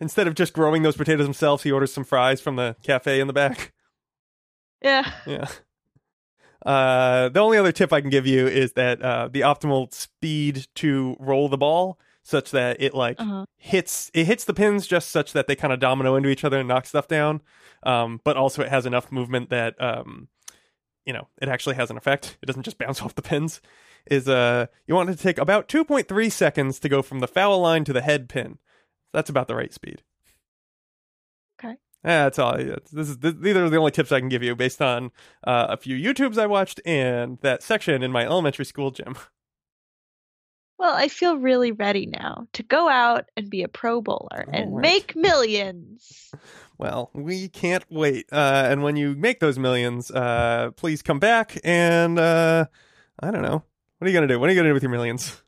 [0.00, 3.28] Instead of just growing those potatoes himself, he orders some fries from the cafe in
[3.28, 3.72] the back.
[4.82, 5.08] Yeah.
[5.26, 5.46] Yeah.
[6.64, 10.66] Uh, the only other tip I can give you is that uh, the optimal speed
[10.76, 13.44] to roll the ball such that it like Uh-huh.
[13.56, 16.58] hits it hits the pins just such that they kind of domino into each other
[16.58, 17.40] and knock stuff down.
[17.82, 20.28] Um, but also it has enough movement that um,
[21.06, 22.36] you know, it actually has an effect.
[22.42, 23.60] It doesn't just bounce off the pins.
[24.06, 27.60] Is uh you want it to take about 2.3 seconds to go from the foul
[27.60, 28.58] line to the head pin.
[29.12, 30.02] That's about the right speed.
[31.62, 31.74] Okay.
[32.04, 32.56] Yeah, that's all.
[32.56, 35.10] This is th- these are the only tips I can give you based on
[35.46, 39.16] uh, a few YouTubes I watched and that section in my elementary school gym.
[40.80, 44.74] Well, I feel really ready now to go out and be a pro bowler and
[44.74, 44.80] right.
[44.80, 46.30] make millions.
[46.78, 48.24] Well, we can't wait.
[48.32, 52.64] Uh, and when you make those millions, uh, please come back and uh,
[53.22, 53.62] I don't know.
[53.98, 54.40] What are you gonna do?
[54.40, 55.42] What are you gonna do with your millions?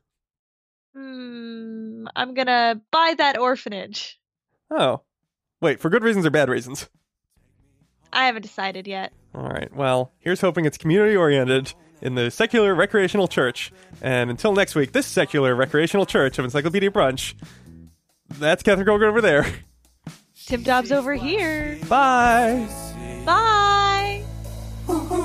[0.95, 4.19] Hmm, I'm gonna buy that orphanage.
[4.69, 5.01] Oh,
[5.61, 6.87] wait, for good reasons or bad reasons?
[8.11, 9.13] I haven't decided yet.
[9.33, 9.75] All right.
[9.75, 11.73] Well, here's hoping it's community oriented
[12.03, 13.71] in the secular recreational church.
[14.01, 17.33] And until next week, this secular recreational church of Encyclopedia Brunch.
[18.27, 19.45] That's Catherine Goldberg over there.
[20.45, 21.79] Tim Dobbs over here.
[21.87, 22.67] Bye.
[23.25, 24.23] Bye.